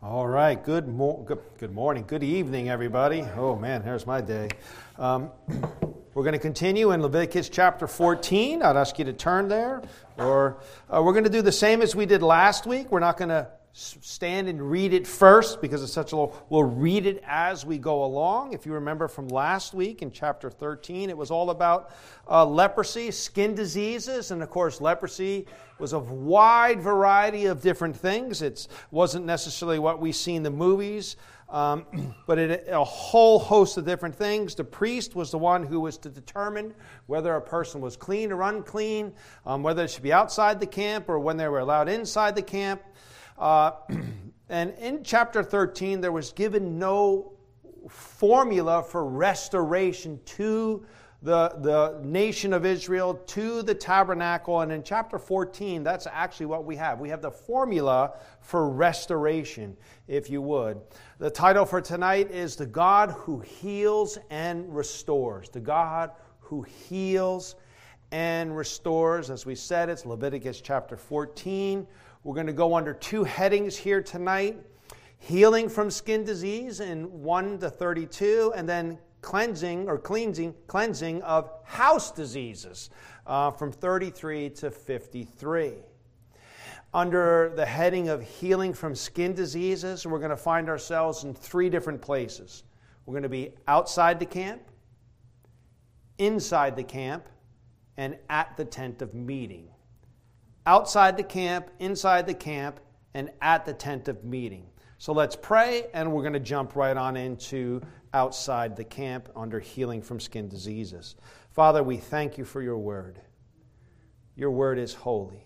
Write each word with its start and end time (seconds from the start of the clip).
All 0.00 0.28
right, 0.28 0.62
good, 0.62 0.86
mo- 0.86 1.24
good, 1.26 1.40
good, 1.58 1.74
morning, 1.74 2.04
good 2.06 2.22
evening, 2.22 2.68
everybody. 2.68 3.26
Oh 3.36 3.56
man, 3.56 3.82
here's 3.82 4.06
my 4.06 4.20
day. 4.20 4.48
Um, 4.96 5.32
we're 6.14 6.22
going 6.22 6.34
to 6.34 6.38
continue 6.38 6.92
in 6.92 7.02
Leviticus 7.02 7.48
chapter 7.48 7.88
14. 7.88 8.62
I'd 8.62 8.76
ask 8.76 8.96
you 9.00 9.04
to 9.06 9.12
turn 9.12 9.48
there. 9.48 9.82
Or 10.16 10.58
uh, 10.88 11.02
we're 11.02 11.14
going 11.14 11.24
to 11.24 11.30
do 11.30 11.42
the 11.42 11.50
same 11.50 11.82
as 11.82 11.96
we 11.96 12.06
did 12.06 12.22
last 12.22 12.64
week. 12.64 12.92
We're 12.92 13.00
not 13.00 13.16
going 13.16 13.30
to 13.30 13.48
stand 13.72 14.48
and 14.48 14.70
read 14.70 14.92
it 14.92 15.06
first 15.06 15.60
because 15.60 15.82
it's 15.82 15.92
such 15.92 16.12
a 16.12 16.16
little, 16.16 16.36
we'll 16.48 16.64
read 16.64 17.06
it 17.06 17.22
as 17.26 17.64
we 17.64 17.78
go 17.78 18.04
along. 18.04 18.52
If 18.52 18.66
you 18.66 18.72
remember 18.72 19.08
from 19.08 19.28
last 19.28 19.74
week 19.74 20.02
in 20.02 20.10
chapter 20.10 20.50
13, 20.50 21.10
it 21.10 21.16
was 21.16 21.30
all 21.30 21.50
about 21.50 21.92
uh, 22.28 22.44
leprosy, 22.44 23.10
skin 23.10 23.54
diseases, 23.54 24.30
and 24.30 24.42
of 24.42 24.50
course, 24.50 24.80
leprosy 24.80 25.46
was 25.78 25.92
a 25.92 25.98
wide 25.98 26.80
variety 26.80 27.46
of 27.46 27.62
different 27.62 27.96
things. 27.96 28.42
It 28.42 28.66
wasn't 28.90 29.26
necessarily 29.26 29.78
what 29.78 30.00
we 30.00 30.12
see 30.12 30.34
in 30.34 30.42
the 30.42 30.50
movies. 30.50 31.16
Um, 31.48 31.86
but 32.26 32.38
it, 32.38 32.68
a 32.68 32.84
whole 32.84 33.38
host 33.38 33.76
of 33.78 33.84
different 33.84 34.14
things. 34.14 34.54
The 34.54 34.64
priest 34.64 35.14
was 35.14 35.30
the 35.30 35.38
one 35.38 35.64
who 35.64 35.80
was 35.80 35.96
to 35.98 36.10
determine 36.10 36.74
whether 37.06 37.34
a 37.36 37.40
person 37.40 37.80
was 37.80 37.96
clean 37.96 38.32
or 38.32 38.42
unclean, 38.42 39.12
um, 39.46 39.62
whether 39.62 39.84
it 39.84 39.90
should 39.90 40.02
be 40.02 40.12
outside 40.12 40.60
the 40.60 40.66
camp 40.66 41.08
or 41.08 41.18
when 41.18 41.36
they 41.36 41.48
were 41.48 41.60
allowed 41.60 41.88
inside 41.88 42.34
the 42.34 42.42
camp. 42.42 42.82
Uh, 43.38 43.72
and 44.48 44.74
in 44.78 45.02
chapter 45.04 45.42
13, 45.42 46.00
there 46.00 46.12
was 46.12 46.32
given 46.32 46.78
no 46.78 47.32
formula 47.88 48.82
for 48.82 49.04
restoration 49.04 50.20
to 50.24 50.84
the, 51.22 51.48
the 51.60 52.00
nation 52.04 52.52
of 52.52 52.64
Israel, 52.64 53.14
to 53.14 53.62
the 53.62 53.74
tabernacle. 53.74 54.60
And 54.60 54.70
in 54.70 54.82
chapter 54.84 55.18
14, 55.18 55.82
that's 55.82 56.06
actually 56.06 56.46
what 56.46 56.64
we 56.64 56.76
have. 56.76 57.00
We 57.00 57.08
have 57.08 57.22
the 57.22 57.30
formula 57.30 58.12
for 58.40 58.68
restoration, 58.68 59.76
if 60.06 60.30
you 60.30 60.40
would. 60.42 60.80
The 61.18 61.30
title 61.30 61.64
for 61.64 61.80
tonight 61.80 62.30
is 62.30 62.54
The 62.54 62.66
God 62.66 63.10
Who 63.10 63.40
Heals 63.40 64.18
and 64.30 64.72
Restores. 64.72 65.48
The 65.48 65.60
God 65.60 66.12
Who 66.40 66.62
Heals 66.62 67.56
and 68.12 68.56
Restores. 68.56 69.30
As 69.30 69.44
we 69.44 69.56
said, 69.56 69.88
it's 69.88 70.06
Leviticus 70.06 70.60
chapter 70.60 70.96
14. 70.96 71.86
We're 72.24 72.34
going 72.34 72.48
to 72.48 72.52
go 72.52 72.74
under 72.74 72.92
two 72.92 73.24
headings 73.24 73.76
here 73.76 74.02
tonight 74.02 74.58
healing 75.18 75.68
from 75.68 75.90
skin 75.90 76.24
disease 76.24 76.80
in 76.80 77.04
1 77.22 77.58
to 77.58 77.70
32, 77.70 78.52
and 78.56 78.68
then 78.68 78.98
cleansing 79.20 79.88
or 79.88 79.98
cleansing, 79.98 80.54
cleansing 80.66 81.22
of 81.22 81.50
house 81.64 82.12
diseases 82.12 82.90
uh, 83.26 83.50
from 83.50 83.72
33 83.72 84.50
to 84.50 84.70
53. 84.70 85.74
Under 86.94 87.52
the 87.54 87.66
heading 87.66 88.08
of 88.08 88.22
healing 88.22 88.72
from 88.72 88.94
skin 88.94 89.34
diseases, 89.34 90.06
we're 90.06 90.18
going 90.18 90.30
to 90.30 90.36
find 90.36 90.68
ourselves 90.68 91.24
in 91.24 91.34
three 91.34 91.68
different 91.68 92.00
places. 92.00 92.62
We're 93.04 93.12
going 93.12 93.22
to 93.24 93.28
be 93.28 93.52
outside 93.66 94.18
the 94.18 94.26
camp, 94.26 94.62
inside 96.18 96.76
the 96.76 96.84
camp, 96.84 97.28
and 97.96 98.16
at 98.30 98.56
the 98.56 98.64
tent 98.64 99.02
of 99.02 99.14
meeting 99.14 99.68
outside 100.68 101.16
the 101.16 101.22
camp, 101.22 101.70
inside 101.78 102.26
the 102.26 102.34
camp, 102.34 102.78
and 103.14 103.30
at 103.40 103.64
the 103.64 103.72
tent 103.72 104.06
of 104.06 104.22
meeting. 104.22 104.66
So 104.98 105.14
let's 105.14 105.34
pray, 105.34 105.86
and 105.94 106.12
we're 106.12 106.20
going 106.20 106.34
to 106.34 106.40
jump 106.40 106.76
right 106.76 106.94
on 106.94 107.16
into 107.16 107.80
outside 108.12 108.76
the 108.76 108.84
camp 108.84 109.30
under 109.34 109.60
healing 109.60 110.02
from 110.02 110.20
skin 110.20 110.46
diseases. 110.46 111.16
Father, 111.52 111.82
we 111.82 111.96
thank 111.96 112.36
you 112.36 112.44
for 112.44 112.60
your 112.60 112.76
word. 112.76 113.18
Your 114.36 114.50
word 114.50 114.78
is 114.78 114.92
holy, 114.92 115.42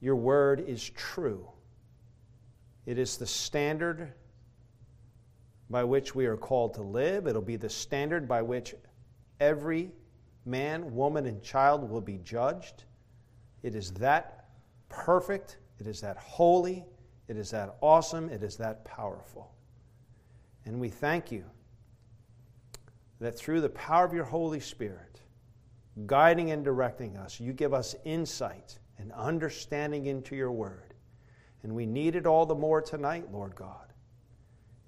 your 0.00 0.16
word 0.16 0.64
is 0.66 0.88
true. 0.88 1.46
It 2.86 2.98
is 2.98 3.18
the 3.18 3.26
standard 3.26 4.14
by 5.68 5.84
which 5.84 6.14
we 6.14 6.24
are 6.26 6.36
called 6.36 6.74
to 6.74 6.82
live. 6.82 7.26
It'll 7.26 7.42
be 7.42 7.56
the 7.56 7.68
standard 7.68 8.26
by 8.26 8.42
which 8.42 8.74
every 9.38 9.92
man, 10.46 10.94
woman, 10.94 11.26
and 11.26 11.42
child 11.42 11.88
will 11.88 12.00
be 12.00 12.18
judged. 12.24 12.84
It 13.62 13.74
is 13.74 13.92
that 13.92 14.46
perfect, 14.88 15.58
it 15.78 15.86
is 15.86 16.00
that 16.00 16.16
holy, 16.16 16.84
it 17.28 17.36
is 17.36 17.50
that 17.50 17.76
awesome, 17.80 18.28
it 18.28 18.42
is 18.42 18.56
that 18.56 18.84
powerful. 18.84 19.52
And 20.64 20.80
we 20.80 20.88
thank 20.88 21.30
you 21.30 21.44
that 23.20 23.38
through 23.38 23.60
the 23.60 23.68
power 23.70 24.04
of 24.04 24.12
your 24.12 24.24
Holy 24.24 24.60
Spirit, 24.60 25.20
guiding 26.06 26.50
and 26.50 26.64
directing 26.64 27.16
us, 27.16 27.38
you 27.38 27.52
give 27.52 27.72
us 27.72 27.94
insight 28.04 28.78
and 28.98 29.12
understanding 29.12 30.06
into 30.06 30.34
your 30.34 30.52
word. 30.52 30.94
And 31.62 31.74
we 31.74 31.86
need 31.86 32.16
it 32.16 32.26
all 32.26 32.46
the 32.46 32.54
more 32.54 32.80
tonight, 32.80 33.30
Lord 33.30 33.54
God. 33.54 33.92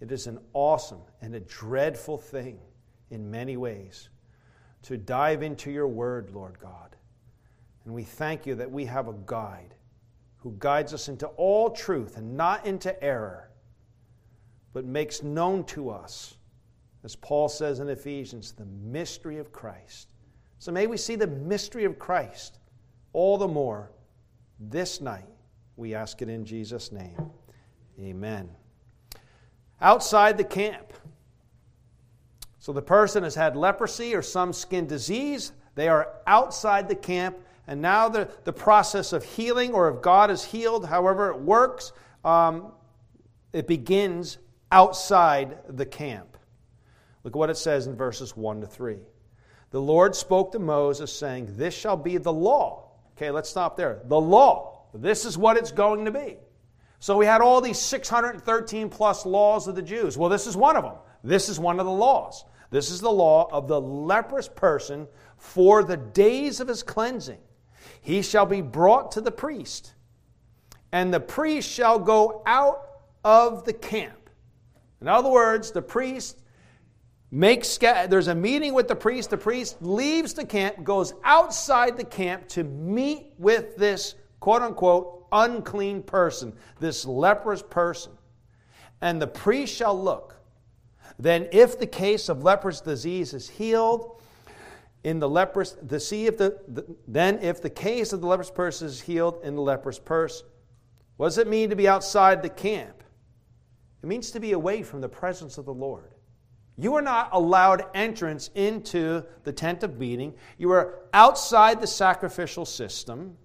It 0.01 0.11
is 0.11 0.27
an 0.27 0.39
awesome 0.53 1.03
and 1.23 1.35
a 1.35 1.41
dreadful 1.41 2.19
thing 2.19 2.59
in 3.11 3.31
many 3.31 3.57
ways 3.57 4.09
to 4.83 4.97
dive 4.97 5.43
into 5.43 5.71
your 5.71 5.89
word, 5.89 6.31
Lord 6.31 6.59
God 6.59 6.95
and 7.85 7.95
we 7.95 8.03
thank 8.03 8.47
you 8.47 8.55
that 8.55 8.71
we 8.71 8.85
have 8.87 9.09
a 9.09 9.15
guide 9.27 9.75
who 10.39 10.55
guides 10.59 10.93
us 10.93 11.09
into 11.09 11.27
all 11.29 11.71
truth 11.71 12.17
and 12.17 12.37
not 12.37 12.67
into 12.67 13.03
error, 13.03 13.51
but 14.73 14.85
makes 14.85 15.23
known 15.23 15.65
to 15.65 15.91
us, 15.91 16.35
as 17.03 17.17
Paul 17.17 17.49
says 17.49 17.81
in 17.81 17.89
Ephesians, 17.89 18.53
the 18.53 18.67
mystery 18.67 19.39
of 19.39 19.53
Christ. 19.53 20.13
So 20.59 20.73
may 20.73 20.87
we 20.87 20.97
see 20.97 21.17
the 21.17 21.27
mystery 21.27 21.85
of 21.85 21.99
Christ 21.99 22.59
all 23.13 23.39
the 23.39 23.49
more 23.49 23.91
this 24.59 25.01
night. 25.01 25.29
We 25.77 25.95
ask 25.95 26.23
it 26.23 26.29
in 26.29 26.45
Jesus' 26.45 26.93
name. 26.93 27.17
Amen. 28.01 28.49
Outside 29.81 30.39
the 30.39 30.45
camp. 30.45 30.93
So 32.59 32.73
the 32.73 32.83
person 32.83 33.25
has 33.25 33.35
had 33.35 33.57
leprosy 33.57 34.15
or 34.15 34.23
some 34.23 34.53
skin 34.53 34.87
disease. 34.87 35.53
They 35.75 35.89
are 35.89 36.09
outside 36.27 36.89
the 36.89 36.95
camp 36.95 37.37
and 37.67 37.81
now 37.81 38.09
the, 38.09 38.29
the 38.45 38.53
process 38.53 39.13
of 39.13 39.25
healing, 39.25 39.73
or 39.73 39.89
if 39.89 40.03
God 40.03 40.31
is 40.31 40.45
healed, 40.45 40.87
however 40.87 41.31
it 41.31 41.41
works, 41.41 41.93
um, 42.25 42.73
it 43.53 43.67
begins 43.67 44.39
outside 44.71 45.59
the 45.69 45.87
camp. 45.87 46.37
Look 47.23 47.35
at 47.35 47.39
what 47.39 47.51
it 47.51 47.57
says 47.57 47.87
in 47.87 47.97
verses 47.97 48.37
1 48.37 48.61
to 48.61 48.67
3. 48.67 48.99
The 49.71 49.81
Lord 49.81 50.15
spoke 50.15 50.53
to 50.53 50.59
Moses, 50.59 51.13
saying, 51.17 51.57
This 51.57 51.75
shall 51.75 51.97
be 51.97 52.19
the 52.19 52.33
law. 52.33 52.91
Okay, 53.17 53.31
let's 53.31 53.49
stop 53.49 53.77
there. 53.77 54.01
The 54.05 54.21
law. 54.21 54.83
This 54.93 55.25
is 55.25 55.39
what 55.39 55.57
it's 55.57 55.73
going 55.73 56.05
to 56.05 56.11
be. 56.11 56.37
So 57.01 57.17
we 57.17 57.27
had 57.27 57.41
all 57.41 57.61
these 57.61 57.79
613 57.79 58.89
plus 58.89 59.27
laws 59.27 59.67
of 59.67 59.75
the 59.75 59.83
Jews. 59.83 60.17
Well, 60.17 60.29
this 60.29 60.47
is 60.47 60.57
one 60.57 60.77
of 60.77 60.85
them. 60.85 60.95
This 61.23 61.49
is 61.49 61.59
one 61.59 61.81
of 61.81 61.87
the 61.87 61.93
laws. 61.93 62.45
This 62.71 62.91
is 62.91 63.01
the 63.01 63.11
law 63.11 63.49
of 63.51 63.69
the 63.69 63.81
leprous 63.81 64.49
person 64.49 65.07
for 65.37 65.83
the 65.83 65.97
days 65.97 66.61
of 66.61 66.69
his 66.69 66.83
cleansing 66.83 67.39
he 68.01 68.23
shall 68.23 68.47
be 68.47 68.61
brought 68.61 69.13
to 69.13 69.21
the 69.21 69.31
priest, 69.31 69.95
and 70.93 71.13
the 71.13 71.21
priest 71.21 71.71
shall 71.71 71.99
go 71.99 72.43
out 72.47 72.87
of 73.25 73.65
the 73.65 73.73
camp. 73.73 74.31
In 75.01 75.09
other 75.09 75.29
words, 75.29 75.71
the 75.71 75.83
priest 75.83 76.39
makes 77.31 77.77
there's 77.79 78.29
a 78.29 78.35
meeting 78.35 78.75
with 78.75 78.89
the 78.89 78.95
priest. 78.95 79.31
The 79.31 79.37
priest 79.37 79.83
leaves 79.83 80.35
the 80.35 80.47
camp, 80.47 80.85
goes 80.85 81.15
outside 81.25 81.97
the 81.97 82.05
camp 82.05 82.49
to 82.49 82.65
meet 82.65 83.33
with 83.39 83.77
this 83.77 84.15
quote 84.41 84.63
unquote 84.63 85.27
unclean 85.33 86.03
person, 86.03 86.53
this 86.79 87.05
leprous 87.05 87.63
person. 87.63 88.13
And 89.01 89.21
the 89.21 89.27
priest 89.27 89.75
shall 89.75 90.01
look. 90.01 90.37
Then, 91.19 91.49
if 91.53 91.79
the 91.79 91.87
case 91.87 92.29
of 92.29 92.43
leprous 92.43 92.81
disease 92.81 93.35
is 93.35 93.49
healed, 93.49 94.23
in 95.05 95.21
the 95.21 95.29
leprous 95.29 95.77
to 95.89 96.01
see 96.01 96.27
if 96.27 96.37
the, 96.37 96.59
the, 96.67 96.85
then 97.07 97.39
if 97.41 97.63
the 97.63 97.71
case 97.71 98.13
of 98.13 98.21
the 98.21 98.27
leprous 98.27 98.51
person 98.51 98.89
is 98.89 99.01
healed 99.01 99.41
in 99.45 99.55
the 99.55 99.63
leprous 99.63 99.99
person 99.99 100.47
what 101.17 101.27
does 101.27 101.39
it 101.39 101.47
mean 101.47 101.71
to 101.71 101.77
be 101.77 101.87
outside 101.87 102.43
the 102.43 102.49
camp? 102.49 103.03
It 104.03 104.07
means 104.07 104.31
to 104.33 104.41
be 104.41 104.53
away 104.53 104.83
from 104.83 105.01
the 105.01 105.09
presence 105.09 105.59
of 105.59 105.65
the 105.65 105.75
lord. 105.75 106.13
You 106.77 106.95
are 106.97 107.03
not 107.03 107.29
allowed 107.33 107.87
entrance 107.95 108.51
into 108.55 109.25
the 109.45 109.53
tent 109.53 109.85
of 109.85 109.99
meeting. 109.99 110.35
You 110.59 110.73
are 110.73 111.05
outside 111.13 111.81
the 111.81 111.87
sacrificial 111.87 112.65
system. 112.65 113.37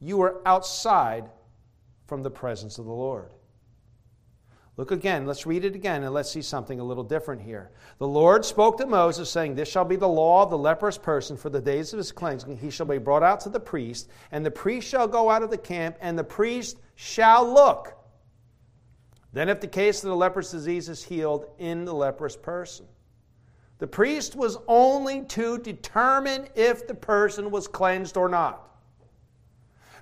You 0.00 0.22
are 0.22 0.40
outside 0.46 1.28
from 2.06 2.22
the 2.22 2.30
presence 2.30 2.78
of 2.78 2.86
the 2.86 2.92
lord 2.92 3.30
Look 4.78 4.92
again, 4.92 5.26
let's 5.26 5.44
read 5.44 5.64
it 5.64 5.74
again 5.74 6.04
and 6.04 6.14
let's 6.14 6.30
see 6.30 6.40
something 6.40 6.78
a 6.78 6.84
little 6.84 7.02
different 7.02 7.42
here. 7.42 7.72
The 7.98 8.06
Lord 8.06 8.44
spoke 8.44 8.78
to 8.78 8.86
Moses, 8.86 9.28
saying, 9.28 9.56
This 9.56 9.68
shall 9.68 9.84
be 9.84 9.96
the 9.96 10.06
law 10.06 10.44
of 10.44 10.50
the 10.50 10.56
leprous 10.56 10.96
person 10.96 11.36
for 11.36 11.50
the 11.50 11.60
days 11.60 11.92
of 11.92 11.96
his 11.96 12.12
cleansing. 12.12 12.56
He 12.56 12.70
shall 12.70 12.86
be 12.86 12.98
brought 12.98 13.24
out 13.24 13.40
to 13.40 13.48
the 13.48 13.58
priest, 13.58 14.08
and 14.30 14.46
the 14.46 14.52
priest 14.52 14.88
shall 14.88 15.08
go 15.08 15.30
out 15.30 15.42
of 15.42 15.50
the 15.50 15.58
camp, 15.58 15.96
and 16.00 16.16
the 16.16 16.22
priest 16.22 16.78
shall 16.94 17.52
look. 17.52 17.92
Then, 19.32 19.48
if 19.48 19.60
the 19.60 19.66
case 19.66 20.04
of 20.04 20.10
the 20.10 20.16
leprous 20.16 20.52
disease 20.52 20.88
is 20.88 21.02
healed 21.02 21.46
in 21.58 21.84
the 21.84 21.92
leprous 21.92 22.36
person, 22.36 22.86
the 23.78 23.86
priest 23.88 24.36
was 24.36 24.58
only 24.68 25.22
to 25.24 25.58
determine 25.58 26.46
if 26.54 26.86
the 26.86 26.94
person 26.94 27.50
was 27.50 27.66
cleansed 27.66 28.16
or 28.16 28.28
not. 28.28 28.78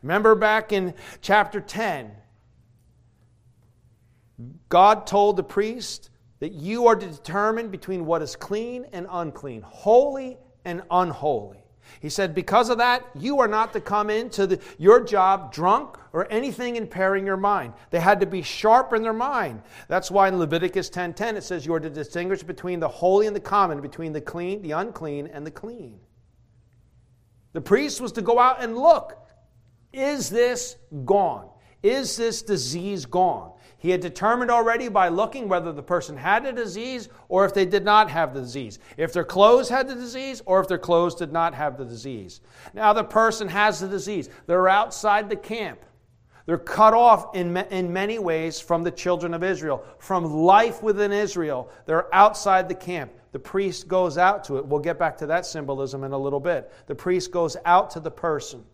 Remember 0.02 0.34
back 0.34 0.70
in 0.70 0.92
chapter 1.22 1.62
10, 1.62 2.12
God 4.68 5.06
told 5.06 5.36
the 5.36 5.42
priest 5.42 6.10
that 6.40 6.52
you 6.52 6.86
are 6.86 6.96
to 6.96 7.06
determine 7.06 7.68
between 7.68 8.04
what 8.04 8.22
is 8.22 8.36
clean 8.36 8.86
and 8.92 9.06
unclean, 9.10 9.62
holy 9.62 10.36
and 10.64 10.82
unholy. 10.90 11.66
He 12.00 12.10
said, 12.10 12.34
because 12.34 12.68
of 12.68 12.78
that, 12.78 13.04
you 13.14 13.40
are 13.40 13.48
not 13.48 13.72
to 13.72 13.80
come 13.80 14.10
into 14.10 14.46
the, 14.46 14.60
your 14.76 15.02
job 15.02 15.52
drunk 15.52 15.96
or 16.12 16.30
anything 16.30 16.76
impairing 16.76 17.24
your 17.24 17.36
mind. 17.36 17.72
They 17.90 18.00
had 18.00 18.20
to 18.20 18.26
be 18.26 18.42
sharp 18.42 18.92
in 18.92 19.02
their 19.02 19.12
mind. 19.12 19.62
That's 19.88 20.10
why 20.10 20.28
in 20.28 20.38
Leviticus 20.38 20.90
10:10 20.90 21.36
it 21.36 21.44
says 21.44 21.64
you 21.64 21.74
are 21.74 21.80
to 21.80 21.90
distinguish 21.90 22.42
between 22.42 22.80
the 22.80 22.88
holy 22.88 23.26
and 23.26 23.36
the 23.36 23.40
common, 23.40 23.80
between 23.80 24.12
the 24.12 24.20
clean, 24.20 24.62
the 24.62 24.72
unclean, 24.72 25.28
and 25.28 25.46
the 25.46 25.50
clean. 25.50 26.00
The 27.52 27.60
priest 27.60 28.00
was 28.00 28.12
to 28.12 28.22
go 28.22 28.38
out 28.38 28.62
and 28.62 28.76
look. 28.76 29.16
Is 29.92 30.28
this 30.28 30.76
gone? 31.04 31.48
Is 31.82 32.16
this 32.16 32.42
disease 32.42 33.06
gone? 33.06 33.52
He 33.78 33.90
had 33.90 34.00
determined 34.00 34.50
already 34.50 34.88
by 34.88 35.08
looking 35.08 35.48
whether 35.48 35.72
the 35.72 35.82
person 35.82 36.16
had 36.16 36.44
the 36.44 36.52
disease 36.52 37.08
or 37.28 37.44
if 37.44 37.52
they 37.52 37.66
did 37.66 37.84
not 37.84 38.10
have 38.10 38.32
the 38.32 38.40
disease. 38.40 38.78
If 38.96 39.12
their 39.12 39.24
clothes 39.24 39.68
had 39.68 39.86
the 39.86 39.94
disease 39.94 40.42
or 40.46 40.60
if 40.60 40.68
their 40.68 40.78
clothes 40.78 41.14
did 41.14 41.32
not 41.32 41.54
have 41.54 41.76
the 41.76 41.84
disease. 41.84 42.40
Now 42.72 42.92
the 42.92 43.04
person 43.04 43.48
has 43.48 43.80
the 43.80 43.88
disease. 43.88 44.30
They're 44.46 44.68
outside 44.68 45.28
the 45.28 45.36
camp. 45.36 45.80
They're 46.46 46.58
cut 46.58 46.94
off 46.94 47.34
in, 47.34 47.56
in 47.56 47.92
many 47.92 48.18
ways 48.18 48.60
from 48.60 48.84
the 48.84 48.90
children 48.90 49.34
of 49.34 49.42
Israel, 49.42 49.84
from 49.98 50.24
life 50.24 50.82
within 50.82 51.12
Israel. 51.12 51.70
They're 51.86 52.12
outside 52.14 52.68
the 52.68 52.74
camp. 52.74 53.12
The 53.32 53.40
priest 53.40 53.88
goes 53.88 54.16
out 54.16 54.44
to 54.44 54.56
it. 54.56 54.64
We'll 54.64 54.80
get 54.80 54.98
back 54.98 55.18
to 55.18 55.26
that 55.26 55.44
symbolism 55.44 56.04
in 56.04 56.12
a 56.12 56.18
little 56.18 56.40
bit. 56.40 56.72
The 56.86 56.94
priest 56.94 57.32
goes 57.32 57.56
out 57.66 57.90
to 57.90 58.00
the 58.00 58.12
person. 58.12 58.64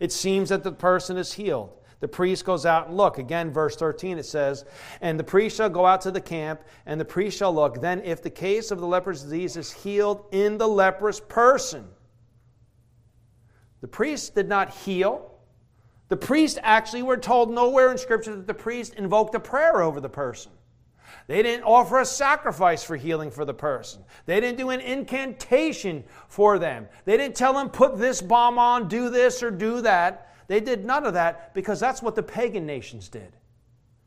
It 0.00 0.10
seems 0.10 0.48
that 0.48 0.64
the 0.64 0.72
person 0.72 1.18
is 1.18 1.34
healed. 1.34 1.70
The 2.00 2.08
priest 2.08 2.44
goes 2.44 2.66
out 2.66 2.88
and 2.88 2.96
look. 2.96 3.18
Again, 3.18 3.50
verse 3.50 3.74
13 3.76 4.18
it 4.18 4.26
says, 4.26 4.64
And 5.00 5.18
the 5.18 5.24
priest 5.24 5.56
shall 5.56 5.70
go 5.70 5.86
out 5.86 6.02
to 6.02 6.10
the 6.10 6.20
camp, 6.20 6.62
and 6.84 7.00
the 7.00 7.04
priest 7.04 7.38
shall 7.38 7.54
look. 7.54 7.80
Then, 7.80 8.02
if 8.04 8.22
the 8.22 8.30
case 8.30 8.70
of 8.70 8.80
the 8.80 8.86
leper's 8.86 9.22
disease 9.22 9.56
is 9.56 9.72
healed 9.72 10.26
in 10.30 10.58
the 10.58 10.68
leprous 10.68 11.20
person, 11.20 11.88
the 13.80 13.88
priest 13.88 14.34
did 14.34 14.48
not 14.48 14.70
heal. 14.70 15.32
The 16.08 16.16
priest 16.16 16.58
actually, 16.62 17.02
we're 17.02 17.16
told 17.16 17.50
nowhere 17.50 17.90
in 17.90 17.98
Scripture 17.98 18.36
that 18.36 18.46
the 18.46 18.54
priest 18.54 18.94
invoked 18.94 19.34
a 19.34 19.40
prayer 19.40 19.80
over 19.80 20.00
the 20.00 20.08
person. 20.08 20.52
They 21.26 21.42
didn't 21.42 21.64
offer 21.64 22.00
a 22.00 22.04
sacrifice 22.04 22.84
for 22.84 22.96
healing 22.96 23.30
for 23.30 23.44
the 23.44 23.54
person. 23.54 24.04
They 24.26 24.38
didn't 24.38 24.58
do 24.58 24.70
an 24.70 24.80
incantation 24.80 26.04
for 26.28 26.58
them. 26.58 26.88
They 27.04 27.16
didn't 27.16 27.34
tell 27.34 27.54
them, 27.54 27.68
put 27.68 27.98
this 27.98 28.22
balm 28.22 28.58
on, 28.58 28.86
do 28.86 29.10
this 29.10 29.42
or 29.42 29.50
do 29.50 29.80
that. 29.80 30.35
They 30.48 30.60
did 30.60 30.84
none 30.84 31.06
of 31.06 31.14
that 31.14 31.54
because 31.54 31.80
that's 31.80 32.02
what 32.02 32.14
the 32.14 32.22
pagan 32.22 32.66
nations 32.66 33.08
did. 33.08 33.36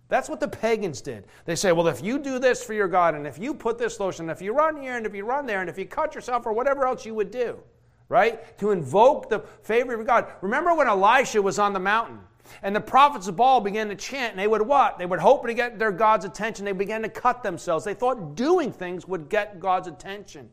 That's 0.08 0.28
what 0.28 0.40
the 0.40 0.48
pagans 0.48 1.02
did. 1.02 1.26
They 1.46 1.56
say, 1.56 1.72
well, 1.72 1.88
if 1.88 2.04
you 2.04 2.18
do 2.18 2.40
this 2.40 2.64
for 2.64 2.74
your 2.74 2.88
God, 2.88 3.14
and 3.14 3.28
if 3.28 3.38
you 3.38 3.54
put 3.54 3.78
this 3.78 4.00
lotion, 4.00 4.26
and 4.26 4.32
if 4.32 4.42
you 4.42 4.54
run 4.54 4.82
here, 4.82 4.98
and 4.98 5.06
if 5.06 5.14
you 5.14 5.24
run 5.24 5.46
there, 5.46 5.62
and 5.62 5.70
if 5.70 5.78
you 5.78 5.86
cut 5.86 6.16
yourself, 6.16 6.48
or 6.48 6.54
whatever 6.54 6.86
else 6.86 7.06
you 7.06 7.14
would 7.14 7.30
do, 7.30 7.60
right? 8.08 8.58
To 8.58 8.72
invoke 8.72 9.30
the 9.30 9.42
favor 9.62 9.94
of 9.94 10.08
God. 10.08 10.26
Remember 10.42 10.74
when 10.74 10.88
Elisha 10.88 11.42
was 11.42 11.60
on 11.60 11.74
the 11.74 11.80
mountain, 11.80 12.20
and 12.64 12.76
the 12.76 12.82
prophets 12.82 13.28
of 13.28 13.36
Baal 13.36 13.62
began 13.62 13.90
to 13.90 13.96
chant, 13.96 14.32
and 14.32 14.40
they 14.40 14.48
would 14.48 14.64
what? 14.64 14.98
They 14.98 15.06
would 15.06 15.20
hope 15.20 15.46
to 15.46 15.54
get 15.54 15.78
their 15.78 15.92
God's 15.92 16.26
attention. 16.26 16.66
They 16.66 16.72
began 16.72 17.04
to 17.04 17.10
cut 17.10 17.44
themselves. 17.44 17.86
They 17.86 17.94
thought 17.94 18.34
doing 18.34 18.72
things 18.72 19.08
would 19.08 19.30
get 19.30 19.60
God's 19.60 19.88
attention. 19.88 20.50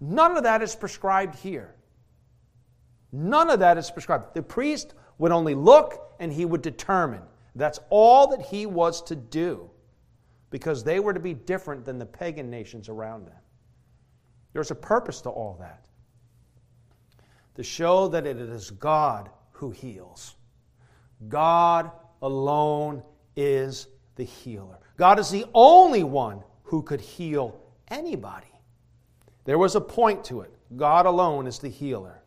None 0.00 0.36
of 0.36 0.42
that 0.42 0.60
is 0.60 0.74
prescribed 0.74 1.36
here. 1.36 1.76
None 3.12 3.48
of 3.48 3.60
that 3.60 3.78
is 3.78 3.92
prescribed. 3.92 4.34
The 4.34 4.42
priest 4.42 4.94
would 5.18 5.32
only 5.32 5.54
look 5.54 6.14
and 6.18 6.32
he 6.32 6.44
would 6.44 6.62
determine. 6.62 7.22
That's 7.54 7.80
all 7.90 8.28
that 8.28 8.40
he 8.42 8.66
was 8.66 9.02
to 9.02 9.16
do 9.16 9.68
because 10.50 10.82
they 10.82 11.00
were 11.00 11.12
to 11.12 11.20
be 11.20 11.34
different 11.34 11.84
than 11.84 11.98
the 11.98 12.06
pagan 12.06 12.50
nations 12.50 12.88
around 12.88 13.26
them. 13.26 13.36
There's 14.52 14.70
a 14.70 14.76
purpose 14.76 15.20
to 15.22 15.30
all 15.30 15.56
that 15.60 15.84
to 17.58 17.64
show 17.64 18.06
that 18.06 18.24
it 18.24 18.38
is 18.38 18.70
God 18.70 19.28
who 19.50 19.72
heals. 19.72 20.36
God 21.28 21.90
alone 22.22 23.02
is 23.34 23.88
the 24.14 24.22
healer. 24.22 24.78
God 24.96 25.18
is 25.18 25.28
the 25.28 25.44
only 25.54 26.04
one 26.04 26.44
who 26.62 26.82
could 26.82 27.00
heal 27.00 27.60
anybody. 27.88 28.46
There 29.44 29.58
was 29.58 29.74
a 29.74 29.80
point 29.80 30.22
to 30.26 30.42
it. 30.42 30.54
God 30.76 31.06
alone 31.06 31.48
is 31.48 31.58
the 31.58 31.68
healer. 31.68 32.22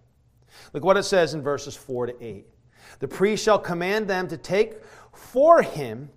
Look 0.74 0.84
what 0.84 0.98
it 0.98 1.04
says 1.04 1.34
in 1.34 1.42
verses 1.42 1.78
4 1.78 2.08
to 2.08 2.24
8. 2.24 2.46
The 3.00 3.08
priest 3.08 3.44
shall 3.44 3.60
command 3.60 4.08
them 4.08 4.28
to 4.28 4.38
take 4.38 4.84
for 5.14 5.62
him 5.62 6.10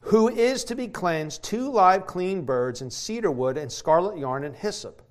who 0.00 0.28
is 0.28 0.64
to 0.64 0.74
be 0.74 0.88
cleansed 0.88 1.42
two 1.42 1.70
live 1.70 2.06
clean 2.06 2.42
birds 2.42 2.80
and 2.80 2.92
cedar 2.92 3.30
wood 3.30 3.56
and 3.56 3.70
scarlet 3.70 4.18
yarn 4.18 4.44
and 4.44 4.56
hyssop. 4.56 5.02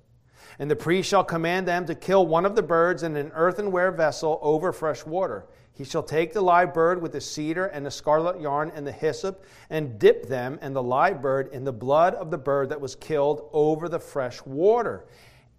And 0.58 0.70
the 0.70 0.76
priest 0.76 1.08
shall 1.08 1.24
command 1.24 1.66
them 1.66 1.86
to 1.86 1.94
kill 1.94 2.26
one 2.26 2.44
of 2.44 2.56
the 2.56 2.62
birds 2.62 3.02
in 3.02 3.16
an 3.16 3.30
earthenware 3.34 3.92
vessel 3.92 4.38
over 4.42 4.72
fresh 4.72 5.06
water. 5.06 5.46
He 5.72 5.84
shall 5.84 6.02
take 6.02 6.34
the 6.34 6.42
live 6.42 6.74
bird 6.74 7.00
with 7.00 7.12
the 7.12 7.20
cedar 7.20 7.66
and 7.66 7.86
the 7.86 7.90
scarlet 7.90 8.40
yarn 8.40 8.70
and 8.74 8.86
the 8.86 8.92
hyssop 8.92 9.46
and 9.70 9.98
dip 9.98 10.26
them 10.26 10.58
and 10.60 10.76
the 10.76 10.82
live 10.82 11.22
bird 11.22 11.48
in 11.54 11.64
the 11.64 11.72
blood 11.72 12.14
of 12.16 12.30
the 12.30 12.36
bird 12.36 12.68
that 12.68 12.80
was 12.80 12.94
killed 12.96 13.48
over 13.52 13.88
the 13.88 13.98
fresh 13.98 14.44
water. 14.44 15.06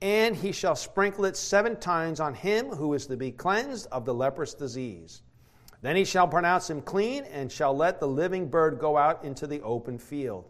And 0.02 0.36
he 0.36 0.52
shall 0.52 0.76
sprinkle 0.76 1.26
it 1.26 1.38
seven 1.38 1.78
times 1.78 2.20
on 2.20 2.36
him 2.36 2.68
who 2.68 2.94
is 2.94 3.08
to 3.08 3.18
be 3.18 3.32
cleansed 3.32 3.88
of 3.92 4.06
the 4.06 4.14
leprous 4.14 4.54
disease. 4.54 5.24
Then 5.82 5.96
he 5.96 6.06
shall 6.06 6.28
pronounce 6.28 6.70
him 6.70 6.82
clean, 6.82 7.24
and 7.26 7.52
shall 7.52 7.76
let 7.76 8.00
the 8.00 8.08
living 8.08 8.48
bird 8.50 8.80
go 8.80 8.98
out 8.98 9.24
into 9.24 9.48
the 9.48 9.62
open 9.62 9.98
field. 9.98 10.46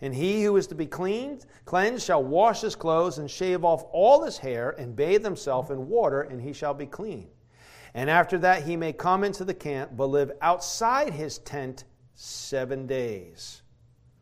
And 0.00 0.14
he 0.14 0.42
who 0.42 0.56
is 0.56 0.66
to 0.68 0.74
be 0.74 0.86
cleaned, 0.86 1.46
cleansed, 1.64 2.04
shall 2.04 2.24
wash 2.24 2.62
his 2.62 2.74
clothes 2.74 3.18
and 3.18 3.30
shave 3.30 3.64
off 3.64 3.84
all 3.92 4.24
his 4.24 4.38
hair 4.38 4.70
and 4.70 4.96
bathe 4.96 5.22
himself 5.22 5.70
in 5.70 5.88
water, 5.88 6.22
and 6.22 6.40
he 6.40 6.52
shall 6.52 6.74
be 6.74 6.86
clean. 6.86 7.28
And 7.94 8.08
after 8.08 8.38
that 8.38 8.64
he 8.64 8.76
may 8.76 8.92
come 8.92 9.22
into 9.22 9.44
the 9.44 9.54
camp, 9.54 9.92
but 9.94 10.06
live 10.06 10.32
outside 10.40 11.12
his 11.12 11.38
tent 11.38 11.84
seven 12.14 12.86
days. 12.86 13.62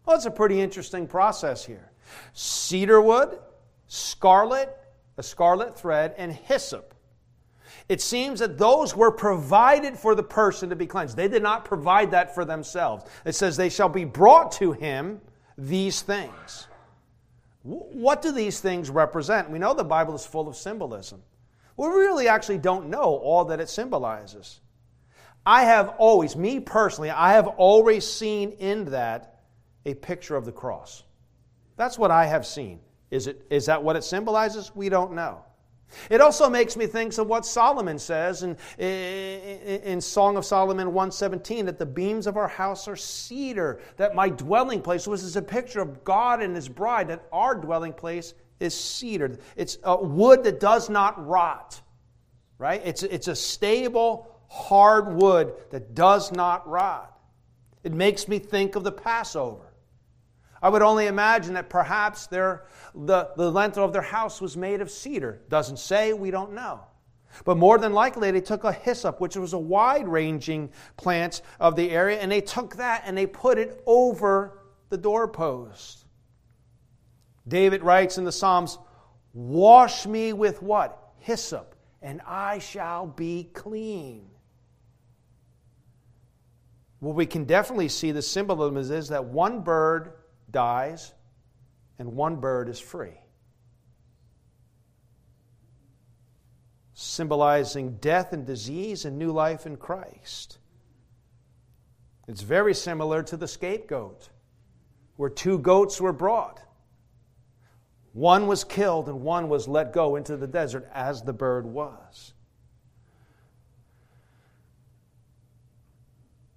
Well, 0.04 0.16
it's 0.16 0.26
a 0.26 0.30
pretty 0.30 0.60
interesting 0.60 1.06
process 1.06 1.64
here. 1.64 1.92
Cedar 2.32 3.00
wood, 3.00 3.38
scarlet, 3.86 4.76
a 5.16 5.22
scarlet 5.22 5.78
thread, 5.78 6.14
and 6.18 6.32
hyssop 6.32 6.94
it 7.90 8.00
seems 8.00 8.38
that 8.38 8.56
those 8.56 8.94
were 8.94 9.10
provided 9.10 9.98
for 9.98 10.14
the 10.14 10.22
person 10.22 10.70
to 10.70 10.76
be 10.76 10.86
cleansed. 10.86 11.16
They 11.16 11.26
did 11.26 11.42
not 11.42 11.64
provide 11.64 12.12
that 12.12 12.36
for 12.36 12.44
themselves. 12.44 13.04
It 13.24 13.34
says, 13.34 13.56
They 13.56 13.68
shall 13.68 13.88
be 13.88 14.04
brought 14.04 14.52
to 14.52 14.70
him 14.70 15.20
these 15.58 16.00
things. 16.00 16.68
What 17.64 18.22
do 18.22 18.30
these 18.30 18.60
things 18.60 18.90
represent? 18.90 19.50
We 19.50 19.58
know 19.58 19.74
the 19.74 19.82
Bible 19.82 20.14
is 20.14 20.24
full 20.24 20.46
of 20.46 20.54
symbolism. 20.54 21.20
We 21.76 21.88
really 21.88 22.28
actually 22.28 22.58
don't 22.58 22.90
know 22.90 23.02
all 23.02 23.46
that 23.46 23.58
it 23.58 23.68
symbolizes. 23.68 24.60
I 25.44 25.64
have 25.64 25.88
always, 25.98 26.36
me 26.36 26.60
personally, 26.60 27.10
I 27.10 27.32
have 27.32 27.48
always 27.48 28.06
seen 28.06 28.52
in 28.52 28.84
that 28.92 29.40
a 29.84 29.94
picture 29.94 30.36
of 30.36 30.44
the 30.44 30.52
cross. 30.52 31.02
That's 31.76 31.98
what 31.98 32.12
I 32.12 32.26
have 32.26 32.46
seen. 32.46 32.78
Is, 33.10 33.26
it, 33.26 33.44
is 33.50 33.66
that 33.66 33.82
what 33.82 33.96
it 33.96 34.04
symbolizes? 34.04 34.70
We 34.76 34.90
don't 34.90 35.14
know. 35.14 35.44
It 36.08 36.20
also 36.20 36.48
makes 36.48 36.76
me 36.76 36.86
think 36.86 37.16
of 37.18 37.26
what 37.26 37.44
Solomon 37.44 37.98
says 37.98 38.42
in, 38.42 38.56
in, 38.78 40.00
Song 40.00 40.36
of 40.36 40.44
Solomon 40.44 40.88
117 40.88 41.66
that 41.66 41.78
the 41.78 41.86
beams 41.86 42.26
of 42.26 42.36
our 42.36 42.48
house 42.48 42.86
are 42.88 42.96
cedar, 42.96 43.80
that 43.96 44.14
my 44.14 44.28
dwelling 44.28 44.82
place, 44.82 45.06
which 45.06 45.20
is 45.20 45.36
a 45.36 45.42
picture 45.42 45.80
of 45.80 46.04
God 46.04 46.42
and 46.42 46.54
his 46.54 46.68
bride, 46.68 47.08
that 47.08 47.24
our 47.32 47.54
dwelling 47.54 47.92
place 47.92 48.34
is 48.60 48.78
cedar. 48.78 49.38
It's 49.56 49.78
a 49.82 49.96
wood 49.96 50.44
that 50.44 50.60
does 50.60 50.88
not 50.88 51.26
rot, 51.26 51.80
right? 52.58 52.80
It's, 52.84 53.02
it's 53.02 53.28
a 53.28 53.36
stable, 53.36 54.28
hard 54.48 55.14
wood 55.14 55.54
that 55.70 55.94
does 55.94 56.32
not 56.32 56.68
rot. 56.68 57.18
It 57.82 57.92
makes 57.92 58.28
me 58.28 58.38
think 58.38 58.76
of 58.76 58.84
the 58.84 58.92
Passover. 58.92 59.69
I 60.62 60.68
would 60.68 60.82
only 60.82 61.06
imagine 61.06 61.54
that 61.54 61.70
perhaps 61.70 62.26
their, 62.26 62.64
the, 62.94 63.30
the 63.36 63.50
lintel 63.50 63.84
of 63.84 63.92
their 63.92 64.02
house 64.02 64.40
was 64.40 64.56
made 64.56 64.80
of 64.80 64.90
cedar. 64.90 65.40
Doesn't 65.48 65.78
say, 65.78 66.12
we 66.12 66.30
don't 66.30 66.52
know. 66.52 66.80
But 67.44 67.56
more 67.56 67.78
than 67.78 67.92
likely, 67.92 68.30
they 68.30 68.40
took 68.40 68.64
a 68.64 68.72
hyssop, 68.72 69.20
which 69.20 69.36
was 69.36 69.52
a 69.52 69.58
wide 69.58 70.08
ranging 70.08 70.70
plant 70.96 71.42
of 71.58 71.76
the 71.76 71.90
area, 71.90 72.18
and 72.18 72.30
they 72.30 72.40
took 72.40 72.76
that 72.76 73.04
and 73.06 73.16
they 73.16 73.26
put 73.26 73.56
it 73.56 73.82
over 73.86 74.58
the 74.90 74.98
doorpost. 74.98 76.04
David 77.48 77.82
writes 77.82 78.18
in 78.18 78.24
the 78.24 78.32
Psalms, 78.32 78.78
Wash 79.32 80.06
me 80.06 80.32
with 80.32 80.60
what? 80.60 81.12
Hyssop, 81.18 81.76
and 82.02 82.20
I 82.26 82.58
shall 82.58 83.06
be 83.06 83.48
clean. 83.54 84.26
What 86.98 87.14
we 87.14 87.26
can 87.26 87.44
definitely 87.44 87.88
see 87.88 88.10
the 88.10 88.22
symbolism 88.22 88.76
is 88.76 89.08
that 89.08 89.24
one 89.24 89.60
bird 89.60 90.12
dies, 90.52 91.12
and 91.98 92.14
one 92.14 92.36
bird 92.36 92.68
is 92.68 92.80
free. 92.80 93.20
Symbolizing 96.94 97.96
death 97.96 98.32
and 98.32 98.46
disease 98.46 99.04
and 99.04 99.18
new 99.18 99.32
life 99.32 99.66
in 99.66 99.76
Christ. 99.76 100.58
It's 102.28 102.42
very 102.42 102.74
similar 102.74 103.22
to 103.24 103.36
the 103.36 103.48
scapegoat. 103.48 104.28
where 105.16 105.28
two 105.28 105.58
goats 105.58 106.00
were 106.00 106.14
brought. 106.14 106.62
One 108.14 108.46
was 108.46 108.64
killed 108.64 109.06
and 109.06 109.20
one 109.20 109.50
was 109.50 109.68
let 109.68 109.92
go 109.92 110.16
into 110.16 110.34
the 110.34 110.46
desert 110.46 110.88
as 110.94 111.20
the 111.20 111.34
bird 111.34 111.66
was. 111.66 112.32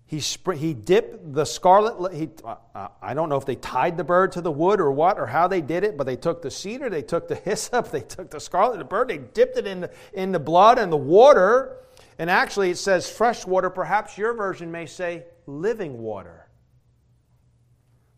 He, 0.05 0.19
sp- 0.22 0.57
he 0.57 0.74
dipped 0.74 1.33
the 1.33 1.45
scarlet. 1.45 2.13
He, 2.13 2.29
uh, 2.43 2.55
uh, 2.75 2.88
I 3.01 3.13
don't 3.13 3.29
know 3.29 3.38
if 3.38 3.45
they 3.45 3.55
tied 3.55 3.98
the 3.98 4.03
bird 4.03 4.33
to 4.33 4.41
the 4.41 4.51
wood 4.51 4.79
or 4.79 4.91
what 4.91 5.17
or 5.17 5.25
how 5.25 5.48
they 5.48 5.62
did 5.62 5.83
it, 5.83 5.98
but 5.98 6.03
they 6.03 6.15
took 6.15 6.41
the 6.41 6.51
cedar, 6.51 6.89
they 6.89 7.01
took 7.01 7.27
the 7.27 7.36
hyssop, 7.45 7.89
they 7.89 8.01
took 8.01 8.29
the 8.29 8.39
scarlet, 8.39 8.77
the 8.77 8.83
bird, 8.83 9.07
they 9.07 9.17
dipped 9.17 9.57
it 9.57 9.65
in 9.65 9.81
the, 9.81 9.91
in 10.13 10.31
the 10.31 10.39
blood 10.39 10.77
and 10.77 10.91
the 10.91 10.98
water. 10.98 11.77
And 12.19 12.29
actually, 12.29 12.69
it 12.69 12.77
says 12.77 13.10
fresh 13.10 13.45
water. 13.45 13.69
Perhaps 13.69 14.17
your 14.17 14.33
version 14.33 14.72
may 14.72 14.86
say 14.86 15.25
living 15.48 15.98
water. 15.98 16.48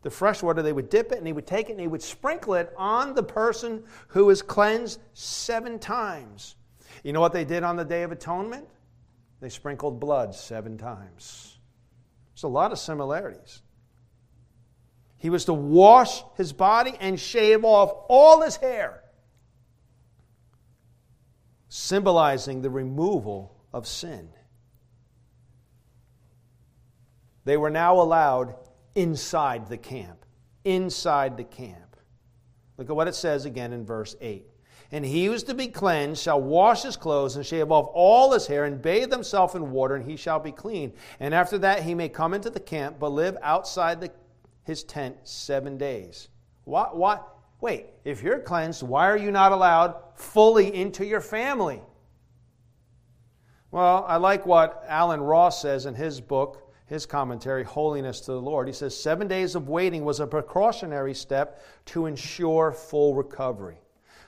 The 0.02 0.12
fresh 0.12 0.44
water, 0.44 0.62
they 0.62 0.74
would 0.74 0.90
dip 0.90 1.12
it 1.12 1.18
and 1.18 1.26
he 1.26 1.34
would 1.34 1.48
take 1.48 1.70
it 1.70 1.74
and 1.74 1.82
he 1.82 1.88
would 1.88 2.02
sprinkle 2.02 2.56
it 2.56 2.72
on 2.78 3.16
the 3.16 3.24
person 3.24 3.84
who 4.10 4.30
is 4.30 4.42
cleansed 4.42 5.00
seven 5.14 5.80
times. 5.80 6.56
You 7.04 7.14
know 7.14 7.22
what 7.22 7.34
they 7.34 7.46
did 7.46 7.64
on 7.64 7.76
the 7.76 7.86
Day 7.86 8.04
of 8.04 8.12
Atonement? 8.12 8.68
They 9.40 9.50
sprinkled 9.50 10.00
blood 10.00 10.36
seven 10.36 10.78
times. 10.78 11.55
There's 12.36 12.44
a 12.44 12.48
lot 12.50 12.74
of 12.74 12.80
similarities. 12.80 13.62
He 15.18 15.30
was 15.30 15.46
to 15.46 15.54
wash 15.54 16.22
his 16.36 16.52
body 16.52 16.94
and 17.00 17.18
shave 17.18 17.64
off 17.64 17.94
all 18.10 18.42
his 18.42 18.58
hair, 18.58 19.02
symbolizing 21.70 22.62
the 22.62 22.70
removal 22.70 23.56
of 23.74 23.88
sin. 23.88 24.30
They 27.46 27.56
were 27.56 27.70
now 27.70 28.02
allowed 28.02 28.56
inside 28.96 29.70
the 29.70 29.78
camp. 29.78 30.26
Inside 30.66 31.38
the 31.38 31.44
camp. 31.46 31.96
Look 32.78 32.90
at 32.90 32.96
what 32.96 33.08
it 33.08 33.16
says 33.16 33.46
again 33.46 33.72
in 33.72 33.86
verse 33.86 34.16
8. 34.20 34.46
And 34.96 35.04
he 35.06 35.26
who 35.26 35.34
is 35.34 35.44
to 35.44 35.54
be 35.54 35.68
cleansed 35.68 36.24
shall 36.24 36.40
wash 36.40 36.84
his 36.84 36.96
clothes 36.96 37.36
and 37.36 37.46
shave 37.46 37.70
off 37.70 37.90
all 37.94 38.32
his 38.32 38.48
hair 38.48 38.64
and 38.64 38.82
bathe 38.82 39.12
himself 39.12 39.54
in 39.54 39.72
water, 39.72 39.96
and 39.96 40.10
he 40.10 40.16
shall 40.16 40.40
be 40.40 40.54
clean. 40.54 40.94
And 41.20 41.34
after 41.34 41.58
that 41.58 41.84
he 41.84 41.94
may 41.94 42.08
come 42.08 42.34
into 42.34 42.50
the 42.50 42.62
camp, 42.62 42.96
but 42.98 43.12
live 43.12 43.36
outside 43.42 44.00
the, 44.00 44.10
his 44.64 44.86
tent 44.86 45.18
seven 45.26 45.78
days. 45.78 46.30
What? 46.64 46.96
What? 46.96 47.28
Wait, 47.60 47.88
if 48.06 48.24
you're 48.24 48.40
cleansed, 48.40 48.84
why 48.84 49.10
are 49.10 49.18
you 49.18 49.32
not 49.32 49.52
allowed 49.52 49.98
fully 50.16 50.74
into 50.74 51.06
your 51.06 51.20
family? 51.20 51.82
Well, 53.72 54.06
I 54.08 54.16
like 54.16 54.46
what 54.46 54.86
Alan 54.88 55.20
Ross 55.20 55.62
says 55.62 55.88
in 55.88 55.94
his 55.94 56.22
book, 56.22 56.74
his 56.86 57.06
commentary, 57.06 57.66
Holiness 57.66 58.22
to 58.22 58.32
the 58.32 58.42
Lord. 58.42 58.66
He 58.66 58.74
says, 58.74 58.98
Seven 58.98 59.28
days 59.28 59.56
of 59.56 59.68
waiting 59.68 60.06
was 60.06 60.22
a 60.22 60.28
precautionary 60.28 61.14
step 61.14 61.62
to 61.88 62.06
ensure 62.06 62.72
full 62.72 63.14
recovery. 63.14 63.80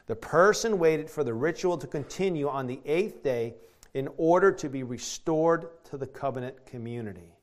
The 0.07 0.15
person 0.15 0.79
waited 0.79 1.09
for 1.09 1.23
the 1.23 1.33
ritual 1.33 1.77
to 1.77 1.87
continue 1.87 2.49
on 2.49 2.65
the 2.65 2.79
eighth 2.85 3.23
day 3.23 3.55
in 3.93 4.09
order 4.17 4.51
to 4.53 4.69
be 4.69 4.83
restored 4.83 5.69
to 5.85 5.97
the 5.97 6.07
covenant 6.07 6.65
community. 6.65 7.33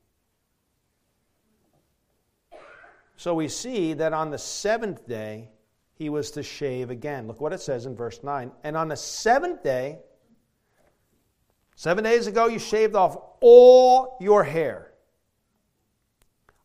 So 3.17 3.33
we 3.33 3.47
see 3.47 3.93
that 3.93 4.13
on 4.13 4.31
the 4.31 4.37
seventh 4.37 5.07
day, 5.07 5.49
he 5.93 6.09
was 6.09 6.31
to 6.31 6.43
shave 6.43 6.89
again. 6.89 7.27
Look 7.27 7.39
what 7.39 7.53
it 7.53 7.61
says 7.61 7.85
in 7.85 7.95
verse 7.95 8.21
9. 8.23 8.51
And 8.63 8.75
on 8.75 8.89
the 8.89 8.97
seventh 8.97 9.63
day, 9.63 9.99
seven 11.75 12.03
days 12.03 12.27
ago, 12.27 12.47
you 12.47 12.59
shaved 12.59 12.95
off 12.95 13.17
all 13.39 14.17
your 14.19 14.43
hair. 14.43 14.91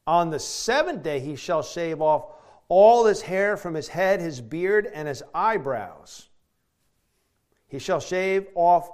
On 0.06 0.30
the 0.30 0.40
seventh 0.40 1.02
day, 1.02 1.20
he 1.20 1.36
shall 1.36 1.62
shave 1.62 2.00
off 2.00 2.32
all 2.70 3.04
his 3.04 3.20
hair 3.20 3.58
from 3.58 3.74
his 3.74 3.88
head, 3.88 4.20
his 4.20 4.40
beard, 4.40 4.88
and 4.94 5.06
his 5.06 5.22
eyebrows. 5.34 6.28
He 7.66 7.78
shall 7.78 8.00
shave 8.00 8.46
off 8.54 8.88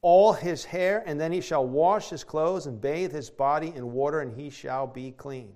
all 0.00 0.32
his 0.32 0.64
hair, 0.64 1.02
and 1.04 1.20
then 1.20 1.32
he 1.32 1.40
shall 1.40 1.66
wash 1.66 2.08
his 2.08 2.24
clothes 2.24 2.66
and 2.66 2.80
bathe 2.80 3.12
his 3.12 3.28
body 3.28 3.72
in 3.74 3.92
water, 3.92 4.20
and 4.20 4.32
he 4.32 4.48
shall 4.48 4.86
be 4.86 5.10
clean. 5.10 5.52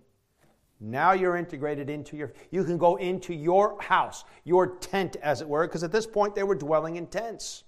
Now 0.81 1.13
you're 1.13 1.37
integrated 1.37 1.89
into 1.89 2.17
your, 2.17 2.33
you 2.51 2.65
can 2.65 2.77
go 2.77 2.97
into 2.97 3.33
your 3.33 3.81
house, 3.81 4.25
your 4.45 4.77
tent, 4.79 5.17
as 5.23 5.41
it 5.41 5.49
were, 5.49 5.67
because 5.67 5.85
at 5.85 5.93
this 5.93 6.07
point 6.07 6.35
they 6.35 6.43
were 6.43 6.57
dwelling 6.57 6.97
in 6.97 7.07
tents. 7.07 7.63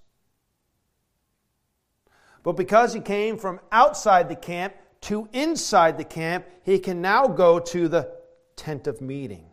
But 2.43 2.57
because 2.57 2.93
he 2.93 2.99
came 2.99 3.37
from 3.37 3.61
outside 3.71 4.27
the 4.27 4.35
camp 4.35 4.73
to 5.01 5.29
inside 5.31 5.97
the 5.97 6.03
camp, 6.03 6.45
he 6.63 6.77
can 6.79 7.01
now 7.01 7.27
go 7.27 7.59
to 7.59 7.87
the 7.87 8.11
tent 8.57 8.87
of 8.87 8.99
meeting. 8.99 9.52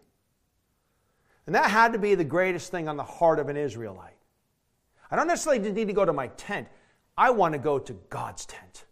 And 1.50 1.56
that 1.56 1.68
had 1.68 1.94
to 1.94 1.98
be 1.98 2.14
the 2.14 2.22
greatest 2.22 2.70
thing 2.70 2.86
on 2.86 2.96
the 2.96 3.02
heart 3.02 3.40
of 3.40 3.48
an 3.48 3.56
Israelite. 3.56 4.14
I 5.10 5.16
don't 5.16 5.26
necessarily 5.26 5.72
need 5.72 5.88
to 5.88 5.92
go 5.92 6.04
to 6.04 6.12
my 6.12 6.28
tent. 6.28 6.68
I 7.18 7.30
want 7.30 7.54
to 7.54 7.58
go 7.58 7.76
to 7.76 7.92
God's 8.08 8.46
tent. 8.46 8.84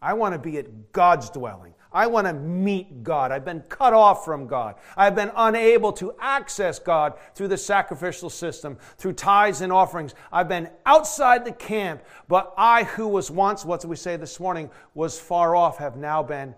I 0.00 0.14
want 0.14 0.32
to 0.32 0.38
be 0.38 0.56
at 0.56 0.92
God's 0.92 1.28
dwelling. 1.28 1.74
I 1.92 2.06
want 2.06 2.26
to 2.26 2.32
meet 2.32 3.02
God. 3.02 3.32
I've 3.32 3.44
been 3.44 3.60
cut 3.68 3.92
off 3.92 4.24
from 4.24 4.46
God. 4.46 4.76
I've 4.96 5.14
been 5.14 5.30
unable 5.36 5.92
to 5.92 6.14
access 6.18 6.78
God 6.78 7.18
through 7.34 7.48
the 7.48 7.58
sacrificial 7.58 8.30
system, 8.30 8.78
through 8.96 9.12
tithes 9.12 9.60
and 9.60 9.70
offerings. 9.70 10.14
I've 10.32 10.48
been 10.48 10.70
outside 10.86 11.44
the 11.44 11.52
camp, 11.52 12.02
but 12.28 12.54
I, 12.56 12.84
who 12.84 13.08
was 13.08 13.30
once, 13.30 13.62
what 13.62 13.82
did 13.82 13.90
we 13.90 13.96
say 13.96 14.16
this 14.16 14.40
morning, 14.40 14.70
was 14.94 15.20
far 15.20 15.54
off, 15.54 15.76
have 15.76 15.98
now 15.98 16.22
been 16.22 16.54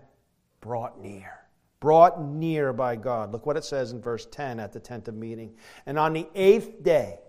brought 0.61 1.01
near 1.01 1.42
brought 1.83 2.23
near 2.23 2.71
by 2.71 2.95
God. 2.95 3.33
Look 3.33 3.45
what 3.45 3.57
it 3.57 3.65
says 3.65 3.91
in 3.91 4.01
verse 4.01 4.25
10 4.25 4.57
at 4.57 4.71
the 4.71 4.79
tent 4.79 5.09
of 5.09 5.15
meeting. 5.15 5.53
And 5.85 5.99
on 5.99 6.13
the 6.13 6.25
eighth 6.33 6.81
day, 6.81 7.19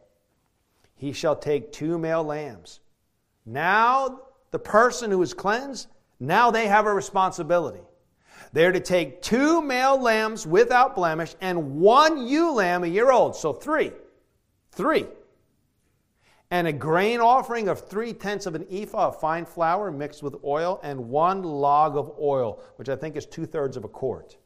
he 0.94 1.12
shall 1.12 1.34
take 1.34 1.72
two 1.72 1.98
male 1.98 2.22
lambs. 2.22 2.78
Now, 3.44 4.20
the 4.52 4.60
person 4.60 5.10
who 5.10 5.20
is 5.22 5.34
cleansed, 5.34 5.88
now 6.20 6.52
they 6.52 6.68
have 6.68 6.86
a 6.86 6.94
responsibility. 6.94 7.80
They're 8.52 8.70
to 8.70 8.78
take 8.78 9.22
two 9.22 9.60
male 9.60 10.00
lambs 10.00 10.46
without 10.46 10.94
blemish 10.94 11.34
and 11.40 11.80
one 11.80 12.28
ewe 12.28 12.52
lamb 12.52 12.84
a 12.84 12.86
year 12.86 13.10
old. 13.10 13.34
So 13.34 13.54
three. 13.54 13.90
Three. 14.70 15.06
And 16.52 16.68
a 16.68 16.72
grain 16.72 17.18
offering 17.18 17.66
of 17.66 17.88
three 17.88 18.12
tenths 18.12 18.46
of 18.46 18.54
an 18.54 18.66
ephah 18.70 19.08
of 19.08 19.18
fine 19.18 19.46
flour 19.46 19.90
mixed 19.90 20.22
with 20.22 20.36
oil 20.44 20.78
and 20.84 21.08
one 21.08 21.42
log 21.42 21.96
of 21.96 22.12
oil, 22.20 22.62
which 22.76 22.88
I 22.88 22.94
think 22.94 23.16
is 23.16 23.26
two 23.26 23.46
thirds 23.46 23.76
of 23.76 23.82
a 23.82 23.88
quart. 23.88 24.36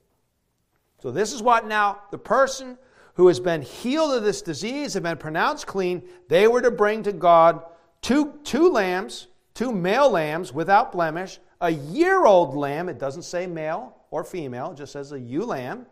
So, 1.00 1.10
this 1.10 1.32
is 1.32 1.42
what 1.42 1.66
now 1.66 2.00
the 2.10 2.18
person 2.18 2.76
who 3.14 3.28
has 3.28 3.40
been 3.40 3.62
healed 3.62 4.14
of 4.14 4.22
this 4.22 4.42
disease, 4.42 4.94
have 4.94 5.02
been 5.02 5.16
pronounced 5.16 5.66
clean, 5.66 6.02
they 6.28 6.46
were 6.46 6.62
to 6.62 6.70
bring 6.70 7.02
to 7.02 7.12
God 7.12 7.62
two, 8.00 8.38
two 8.44 8.70
lambs, 8.70 9.26
two 9.54 9.72
male 9.72 10.10
lambs 10.10 10.52
without 10.52 10.92
blemish, 10.92 11.40
a 11.60 11.70
year 11.70 12.24
old 12.26 12.54
lamb, 12.54 12.88
it 12.88 12.98
doesn't 12.98 13.22
say 13.22 13.46
male 13.46 13.96
or 14.10 14.22
female, 14.22 14.70
it 14.70 14.76
just 14.76 14.92
says 14.92 15.10
a 15.10 15.18
ewe 15.18 15.44
lamb, 15.44 15.86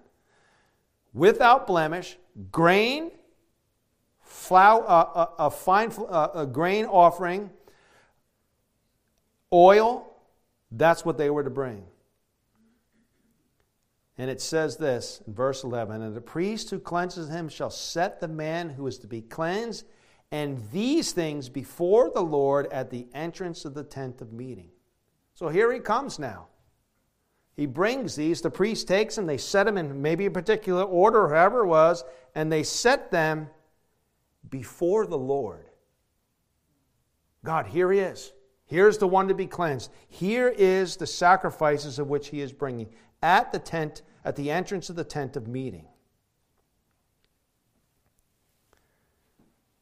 without 1.13 1.67
blemish, 1.67 2.17
grain, 2.53 3.11
flour, 4.21 4.85
uh, 4.87 5.27
a, 5.39 5.47
a, 5.47 5.51
fine 5.51 5.93
uh, 6.09 6.29
a 6.35 6.47
grain 6.47 6.85
offering, 6.85 7.51
oil, 9.53 10.07
that's 10.71 11.05
what 11.05 11.19
they 11.19 11.31
were 11.31 11.43
to 11.43 11.51
bring. 11.51 11.85
And 14.19 14.31
it 14.31 14.41
says 14.41 14.77
this 14.77 15.23
in 15.27 15.35
verse 15.35 15.63
11 15.63 16.03
And 16.03 16.17
the 16.17 16.21
priest 16.21 16.71
who 16.71 16.79
cleanses 16.79 17.29
him 17.29 17.49
shall 17.49 17.71
set 17.71 18.21
the 18.21 18.29
man 18.29 18.71
who 18.71 18.87
is 18.87 18.99
to 18.99 19.07
be 19.07 19.21
cleansed 19.23 19.85
and 20.33 20.61
these 20.73 21.13
things 21.13 21.49
before 21.49 22.11
the 22.11 22.23
Lord 22.23 22.67
at 22.73 22.91
the 22.91 23.07
entrance 23.15 23.65
of 23.65 23.75
the 23.75 23.85
tent 23.85 24.21
of 24.21 24.33
meeting. 24.33 24.71
So 25.35 25.49
here 25.49 25.73
he 25.73 25.81
comes 25.81 26.19
now. 26.19 26.49
He 27.55 27.67
brings 27.67 28.17
these, 28.17 28.43
the 28.43 28.51
priest 28.51 28.87
takes 28.87 29.17
them, 29.17 29.27
they 29.27 29.39
set 29.39 29.65
them 29.65 29.79
in 29.79 30.03
maybe 30.03 30.27
a 30.27 30.31
particular 30.31 30.83
order, 30.83 31.29
however 31.29 31.61
it 31.61 31.69
was, 31.69 32.05
and 32.35 32.53
they 32.53 32.63
set 32.63 33.11
them 33.11 33.49
before 34.51 35.07
the 35.07 35.17
Lord. 35.17 35.65
God, 37.45 37.67
here 37.67 37.91
he 37.93 38.01
is. 38.01 38.33
Here's 38.67 38.99
the 38.99 39.07
one 39.07 39.29
to 39.29 39.35
be 39.35 39.47
cleansed. 39.47 39.93
Here 40.09 40.49
is 40.49 40.97
the 40.97 41.07
sacrifices 41.07 41.99
of 41.99 42.09
which 42.09 42.29
he 42.29 42.41
is 42.41 42.53
bringing 42.53 42.89
at 43.23 43.53
the 43.53 43.59
tent, 43.59 44.03
at 44.25 44.37
the 44.37 44.51
entrance 44.51 44.91
of 44.91 44.97
the 44.97 45.05
tent 45.05 45.37
of 45.37 45.47
meeting. 45.47 45.87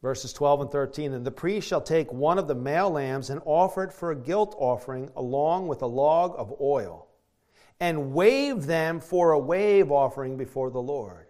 Verses 0.03 0.35
12 0.35 0.61
and 0.61 0.71
13 0.71 1.14
And 1.14 1.25
the 1.25 1.31
priest 1.31 1.67
shall 1.67 1.81
take 1.81 2.12
one 2.12 2.38
of 2.38 2.47
the 2.47 2.55
male 2.55 2.91
lambs 2.91 3.31
and 3.31 3.41
offer 3.47 3.85
it 3.85 3.93
for 3.93 4.11
a 4.11 4.17
guilt 4.17 4.55
offering 4.59 5.11
along 5.17 5.67
with 5.67 5.81
a 5.81 5.87
log 5.87 6.35
of 6.37 6.55
oil, 6.61 7.09
and 7.81 8.12
wave 8.12 8.67
them 8.67 9.00
for 9.00 9.33
a 9.33 9.38
wave 9.38 9.91
offering 9.91 10.37
before 10.37 10.71
the 10.71 10.83
Lord. 10.83 11.29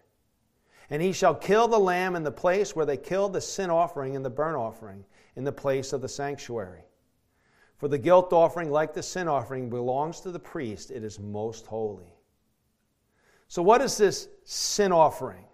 And 0.91 1.01
he 1.01 1.13
shall 1.13 1.37
kill 1.37 1.69
the 1.69 1.79
lamb 1.79 2.17
in 2.17 2.25
the 2.25 2.33
place 2.33 2.75
where 2.75 2.85
they 2.85 2.97
killed 2.97 3.33
the 3.33 3.41
sin 3.41 3.71
offering 3.71 4.17
and 4.17 4.25
the 4.25 4.31
burnt 4.31 4.57
offering, 4.57 5.05
in 5.37 5.45
the 5.45 5.53
place 5.53 5.93
of 5.93 6.03
the 6.03 6.09
sanctuary. 6.09 6.83
For 7.85 7.89
the 7.89 7.99
guilt 7.99 8.33
offering, 8.33 8.71
like 8.71 8.95
the 8.95 9.03
sin 9.03 9.29
offering, 9.29 9.69
belongs 9.69 10.21
to 10.21 10.31
the 10.31 10.39
priest. 10.39 10.91
It 10.91 11.05
is 11.05 11.21
most 11.21 11.67
holy. 11.67 12.15
So, 13.49 13.63
what 13.63 13.83
is 13.83 13.99
this 13.99 14.27
sin 14.45 14.91
offering? 14.91 15.45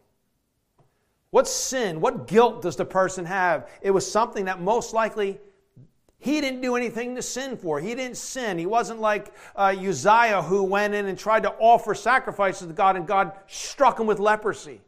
What 1.31 1.49
sin, 1.49 2.01
what 2.01 2.29
guilt 2.29 2.63
does 2.63 2.77
the 2.77 2.85
person 2.85 3.25
have? 3.25 3.69
It 3.83 3.91
was 3.91 4.09
something 4.09 4.45
that 4.45 4.61
most 4.61 4.95
likely 4.95 5.41
he 6.19 6.41
didn't 6.41 6.61
do 6.61 6.77
anything 6.77 7.17
to 7.17 7.23
sin 7.23 7.57
for. 7.57 7.81
He 7.81 7.97
didn't 7.97 8.17
sin. 8.17 8.59
He 8.59 8.67
wasn't 8.67 9.01
like 9.01 9.35
uh, 9.57 9.75
Uzziah 9.77 10.41
who 10.41 10.63
went 10.63 10.95
in 10.95 11.07
and 11.07 11.19
tried 11.19 11.43
to 11.43 11.51
offer 11.59 11.97
sacrifices 11.97 12.69
to 12.69 12.73
God 12.73 12.95
and 12.95 13.09
God 13.09 13.33
struck 13.49 13.99
him 13.99 14.07
with 14.07 14.21
leprosy. 14.21 14.81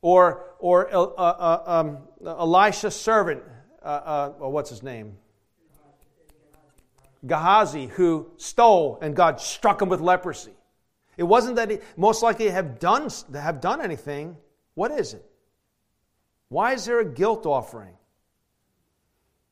Or, 0.00 0.54
or 0.58 0.88
uh, 0.90 1.02
uh, 1.02 1.62
um, 1.66 1.98
Elisha's 2.26 2.96
servant, 2.96 3.42
uh, 3.82 3.88
uh, 3.88 4.32
well, 4.38 4.52
what's 4.52 4.70
his 4.70 4.82
name? 4.82 5.18
Gehazi, 7.26 7.86
who 7.86 8.30
stole 8.36 8.98
and 9.02 9.14
God 9.14 9.40
struck 9.40 9.82
him 9.82 9.88
with 9.88 10.00
leprosy. 10.00 10.52
It 11.16 11.24
wasn't 11.24 11.56
that 11.56 11.70
he 11.70 11.78
most 11.96 12.22
likely 12.22 12.48
have 12.48 12.78
done, 12.78 13.10
have 13.34 13.60
done 13.60 13.80
anything. 13.80 14.36
What 14.74 14.92
is 14.92 15.14
it? 15.14 15.24
Why 16.48 16.72
is 16.72 16.84
there 16.84 17.00
a 17.00 17.04
guilt 17.04 17.44
offering? 17.44 17.94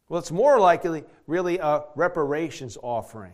Well, 0.08 0.20
it's 0.20 0.30
more 0.30 0.60
likely 0.60 1.04
really 1.26 1.58
a 1.58 1.84
reparations 1.96 2.78
offering. 2.80 3.32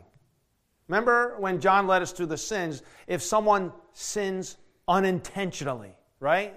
Remember 0.88 1.36
when 1.38 1.60
John 1.60 1.86
led 1.86 2.02
us 2.02 2.12
through 2.12 2.26
the 2.26 2.38
sins? 2.38 2.82
If 3.06 3.22
someone 3.22 3.72
sins 3.92 4.56
unintentionally, 4.88 5.94
right? 6.18 6.54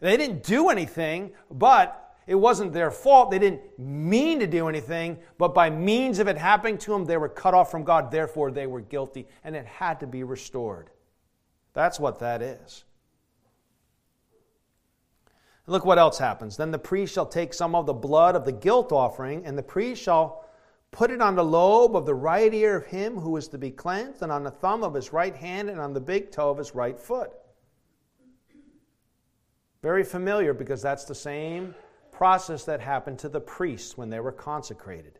They 0.00 0.16
didn't 0.16 0.42
do 0.42 0.68
anything, 0.68 1.32
but 1.50 2.05
it 2.26 2.34
wasn't 2.34 2.72
their 2.72 2.90
fault. 2.90 3.30
They 3.30 3.38
didn't 3.38 3.62
mean 3.78 4.40
to 4.40 4.46
do 4.46 4.68
anything, 4.68 5.18
but 5.38 5.54
by 5.54 5.70
means 5.70 6.18
of 6.18 6.26
it 6.26 6.36
happening 6.36 6.76
to 6.78 6.90
them, 6.90 7.04
they 7.04 7.16
were 7.16 7.28
cut 7.28 7.54
off 7.54 7.70
from 7.70 7.84
God. 7.84 8.10
Therefore, 8.10 8.50
they 8.50 8.66
were 8.66 8.80
guilty, 8.80 9.28
and 9.44 9.54
it 9.54 9.66
had 9.66 10.00
to 10.00 10.06
be 10.06 10.24
restored. 10.24 10.90
That's 11.72 12.00
what 12.00 12.18
that 12.18 12.42
is. 12.42 12.84
Look 15.68 15.84
what 15.84 15.98
else 15.98 16.18
happens. 16.18 16.56
Then 16.56 16.70
the 16.70 16.78
priest 16.78 17.14
shall 17.14 17.26
take 17.26 17.54
some 17.54 17.74
of 17.74 17.86
the 17.86 17.92
blood 17.92 18.34
of 18.34 18.44
the 18.44 18.52
guilt 18.52 18.90
offering, 18.92 19.46
and 19.46 19.56
the 19.56 19.62
priest 19.62 20.02
shall 20.02 20.44
put 20.90 21.10
it 21.10 21.20
on 21.20 21.36
the 21.36 21.44
lobe 21.44 21.94
of 21.94 22.06
the 22.06 22.14
right 22.14 22.52
ear 22.52 22.76
of 22.76 22.86
him 22.86 23.16
who 23.16 23.36
is 23.36 23.46
to 23.48 23.58
be 23.58 23.70
cleansed, 23.70 24.22
and 24.22 24.32
on 24.32 24.42
the 24.42 24.50
thumb 24.50 24.82
of 24.82 24.94
his 24.94 25.12
right 25.12 25.34
hand, 25.36 25.68
and 25.68 25.80
on 25.80 25.92
the 25.92 26.00
big 26.00 26.32
toe 26.32 26.50
of 26.50 26.58
his 26.58 26.74
right 26.74 26.98
foot. 26.98 27.30
Very 29.82 30.02
familiar 30.02 30.52
because 30.52 30.82
that's 30.82 31.04
the 31.04 31.14
same 31.14 31.74
process 32.16 32.64
that 32.64 32.80
happened 32.80 33.18
to 33.18 33.28
the 33.28 33.40
priests 33.40 33.98
when 33.98 34.08
they 34.08 34.20
were 34.20 34.32
consecrated. 34.32 35.18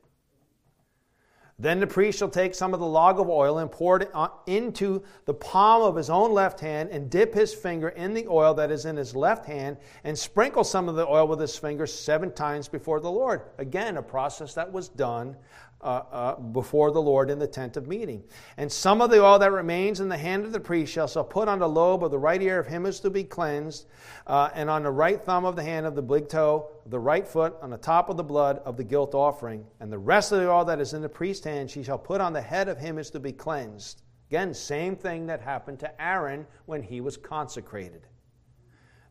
Then 1.58 1.80
the 1.80 1.86
priest 1.86 2.18
shall 2.18 2.28
take 2.28 2.54
some 2.54 2.74
of 2.74 2.80
the 2.80 2.86
log 2.86 3.18
of 3.18 3.30
oil 3.30 3.58
and 3.58 3.70
pour 3.70 3.98
it 3.98 4.10
into 4.46 5.02
the 5.24 5.34
palm 5.34 5.82
of 5.82 5.96
his 5.96 6.10
own 6.10 6.32
left 6.32 6.60
hand 6.60 6.90
and 6.90 7.10
dip 7.10 7.34
his 7.34 7.54
finger 7.54 7.88
in 7.90 8.12
the 8.12 8.26
oil 8.28 8.52
that 8.54 8.70
is 8.70 8.84
in 8.84 8.96
his 8.96 9.14
left 9.16 9.46
hand 9.46 9.78
and 10.04 10.18
sprinkle 10.18 10.64
some 10.64 10.88
of 10.88 10.96
the 10.96 11.06
oil 11.06 11.26
with 11.26 11.40
his 11.40 11.56
finger 11.56 11.86
seven 11.86 12.30
times 12.32 12.68
before 12.68 13.00
the 13.00 13.10
Lord. 13.10 13.42
Again, 13.56 13.96
a 13.96 14.02
process 14.02 14.52
that 14.54 14.70
was 14.70 14.88
done 14.88 15.36
uh, 15.80 16.02
uh, 16.10 16.36
before 16.36 16.90
the 16.90 17.00
Lord 17.00 17.30
in 17.30 17.38
the 17.38 17.46
tent 17.46 17.76
of 17.76 17.86
meeting. 17.86 18.24
And 18.56 18.70
some 18.70 19.00
of 19.00 19.10
the 19.10 19.22
oil 19.22 19.38
that 19.38 19.52
remains 19.52 20.00
in 20.00 20.08
the 20.08 20.16
hand 20.16 20.44
of 20.44 20.52
the 20.52 20.60
priest 20.60 20.92
shall, 20.92 21.06
shall 21.06 21.24
put 21.24 21.48
on 21.48 21.58
the 21.58 21.68
lobe 21.68 22.02
of 22.02 22.10
the 22.10 22.18
right 22.18 22.40
ear 22.40 22.58
of 22.58 22.66
him 22.66 22.86
is 22.86 23.00
to 23.00 23.10
be 23.10 23.24
cleansed, 23.24 23.86
uh, 24.26 24.50
and 24.54 24.70
on 24.70 24.84
the 24.84 24.90
right 24.90 25.22
thumb 25.22 25.44
of 25.44 25.54
the 25.54 25.62
hand 25.62 25.86
of 25.86 25.94
the 25.94 26.02
big 26.02 26.28
toe, 26.28 26.70
the 26.86 26.98
right 26.98 27.26
foot, 27.26 27.56
on 27.60 27.70
the 27.70 27.76
top 27.76 28.08
of 28.08 28.16
the 28.16 28.24
blood 28.24 28.60
of 28.64 28.76
the 28.76 28.84
guilt 28.84 29.14
offering. 29.14 29.64
And 29.80 29.92
the 29.92 29.98
rest 29.98 30.32
of 30.32 30.40
the 30.40 30.50
oil 30.50 30.64
that 30.64 30.80
is 30.80 30.94
in 30.94 31.02
the 31.02 31.08
priest's 31.08 31.44
hand 31.44 31.70
she 31.70 31.82
shall 31.82 31.98
put 31.98 32.20
on 32.20 32.32
the 32.32 32.40
head 32.40 32.68
of 32.68 32.78
him 32.78 32.98
is 32.98 33.10
to 33.10 33.20
be 33.20 33.32
cleansed. 33.32 34.02
Again, 34.30 34.54
same 34.54 34.96
thing 34.96 35.26
that 35.26 35.40
happened 35.40 35.78
to 35.80 36.02
Aaron 36.02 36.46
when 36.64 36.82
he 36.82 37.00
was 37.00 37.16
consecrated. 37.16 38.06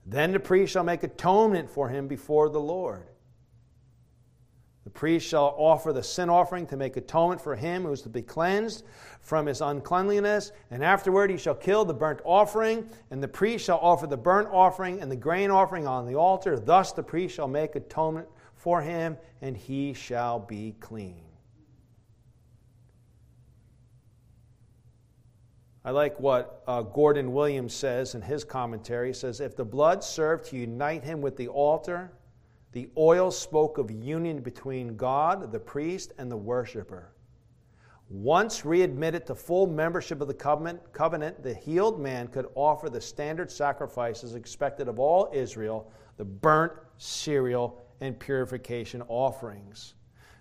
Then 0.05 0.31
the 0.33 0.39
priest 0.39 0.73
shall 0.73 0.83
make 0.83 1.03
atonement 1.03 1.69
for 1.69 1.89
him 1.89 2.07
before 2.07 2.49
the 2.49 2.59
Lord. 2.59 3.07
The 4.85 4.91
priest 4.91 5.27
shall 5.27 5.55
offer 5.57 5.91
the 5.91 6.03
sin 6.03 6.29
offering 6.29 6.67
to 6.67 6.77
make 6.77 6.95
atonement 6.95 7.41
for 7.41 7.55
him 7.55 7.83
who 7.83 7.91
is 7.91 8.03
to 8.03 8.09
be 8.09 8.21
cleansed 8.21 8.85
from 9.19 9.47
his 9.47 9.59
uncleanliness, 9.59 10.51
and 10.69 10.83
afterward 10.83 11.31
he 11.31 11.37
shall 11.37 11.55
kill 11.55 11.85
the 11.85 11.93
burnt 11.93 12.21
offering, 12.23 12.87
and 13.09 13.21
the 13.21 13.27
priest 13.27 13.65
shall 13.65 13.79
offer 13.79 14.05
the 14.05 14.15
burnt 14.15 14.47
offering 14.51 15.01
and 15.01 15.11
the 15.11 15.15
grain 15.15 15.49
offering 15.49 15.87
on 15.87 16.05
the 16.05 16.13
altar. 16.13 16.59
Thus 16.59 16.91
the 16.91 17.01
priest 17.01 17.35
shall 17.35 17.47
make 17.47 17.75
atonement 17.75 18.27
for 18.53 18.79
him, 18.79 19.17
and 19.41 19.57
he 19.57 19.93
shall 19.93 20.39
be 20.39 20.75
clean. 20.79 21.23
I 25.83 25.91
like 25.91 26.19
what 26.19 26.63
uh, 26.67 26.83
Gordon 26.83 27.33
Williams 27.33 27.73
says 27.73 28.13
in 28.13 28.21
his 28.21 28.43
commentary. 28.43 29.07
He 29.07 29.13
says, 29.13 29.39
If 29.39 29.55
the 29.55 29.65
blood 29.65 30.03
served 30.03 30.45
to 30.45 30.57
unite 30.57 31.03
him 31.03 31.21
with 31.21 31.37
the 31.37 31.47
altar, 31.47 32.11
the 32.75 32.89
oil 32.97 33.31
spoke 33.31 33.77
of 33.77 33.89
union 33.89 34.41
between 34.41 34.97
God, 34.97 35.49
the 35.49 35.59
priest, 35.59 36.11
and 36.17 36.29
the 36.29 36.35
worshiper. 36.35 37.13
Once 38.09 38.65
readmitted 38.65 39.25
to 39.25 39.33
full 39.33 39.65
membership 39.65 40.19
of 40.19 40.27
the 40.27 40.33
covenant, 40.33 40.81
covenant, 40.91 41.41
the 41.41 41.53
healed 41.53 42.01
man 42.01 42.27
could 42.27 42.45
offer 42.53 42.89
the 42.89 42.99
standard 42.99 43.49
sacrifices 43.49 44.35
expected 44.35 44.89
of 44.89 44.99
all 44.99 45.29
Israel 45.33 45.89
the 46.17 46.25
burnt, 46.25 46.73
cereal, 46.97 47.81
and 48.01 48.19
purification 48.19 49.01
offerings. 49.07 49.93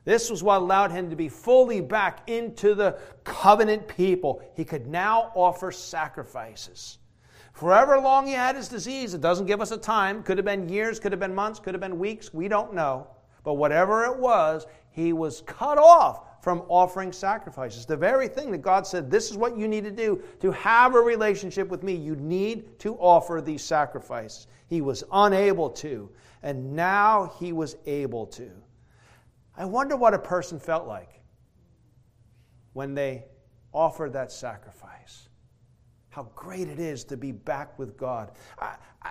This 0.04 0.28
was 0.28 0.42
what 0.42 0.60
allowed 0.60 0.90
him 0.90 1.10
to 1.10 1.16
be 1.16 1.28
fully 1.28 1.80
back 1.80 2.28
into 2.28 2.74
the 2.74 2.98
covenant 3.22 3.86
people. 3.86 4.42
He 4.56 4.64
could 4.64 4.88
now 4.88 5.30
offer 5.36 5.70
sacrifices. 5.70 6.98
Forever 7.54 8.00
long 8.00 8.26
he 8.26 8.32
had 8.32 8.56
his 8.56 8.68
disease, 8.68 9.14
it 9.14 9.20
doesn't 9.20 9.46
give 9.46 9.60
us 9.60 9.70
a 9.70 9.78
time. 9.78 10.24
Could 10.24 10.38
have 10.38 10.44
been 10.44 10.68
years, 10.68 10.98
could 10.98 11.12
have 11.12 11.20
been 11.20 11.34
months, 11.34 11.60
could 11.60 11.72
have 11.72 11.80
been 11.80 12.00
weeks. 12.00 12.34
We 12.34 12.48
don't 12.48 12.74
know. 12.74 13.06
But 13.44 13.54
whatever 13.54 14.04
it 14.04 14.18
was, 14.18 14.66
he 14.90 15.12
was 15.12 15.42
cut 15.42 15.78
off 15.78 16.42
from 16.42 16.62
offering 16.68 17.12
sacrifices. 17.12 17.86
The 17.86 17.96
very 17.96 18.26
thing 18.26 18.50
that 18.50 18.58
God 18.58 18.88
said, 18.88 19.08
this 19.08 19.30
is 19.30 19.36
what 19.36 19.56
you 19.56 19.68
need 19.68 19.84
to 19.84 19.92
do 19.92 20.20
to 20.40 20.50
have 20.50 20.96
a 20.96 21.00
relationship 21.00 21.68
with 21.68 21.84
me. 21.84 21.94
You 21.94 22.16
need 22.16 22.76
to 22.80 22.96
offer 22.96 23.40
these 23.40 23.62
sacrifices. 23.62 24.48
He 24.66 24.80
was 24.80 25.04
unable 25.12 25.70
to, 25.70 26.10
and 26.42 26.74
now 26.74 27.34
he 27.38 27.52
was 27.52 27.76
able 27.86 28.26
to. 28.26 28.50
I 29.56 29.64
wonder 29.64 29.96
what 29.96 30.12
a 30.12 30.18
person 30.18 30.58
felt 30.58 30.88
like 30.88 31.22
when 32.72 32.94
they 32.94 33.26
offered 33.72 34.12
that 34.14 34.32
sacrifice 34.32 35.23
how 36.14 36.28
great 36.36 36.68
it 36.68 36.78
is 36.78 37.02
to 37.02 37.16
be 37.16 37.32
back 37.32 37.76
with 37.76 37.96
God. 37.96 38.30
I, 38.56 38.76
I, 39.02 39.10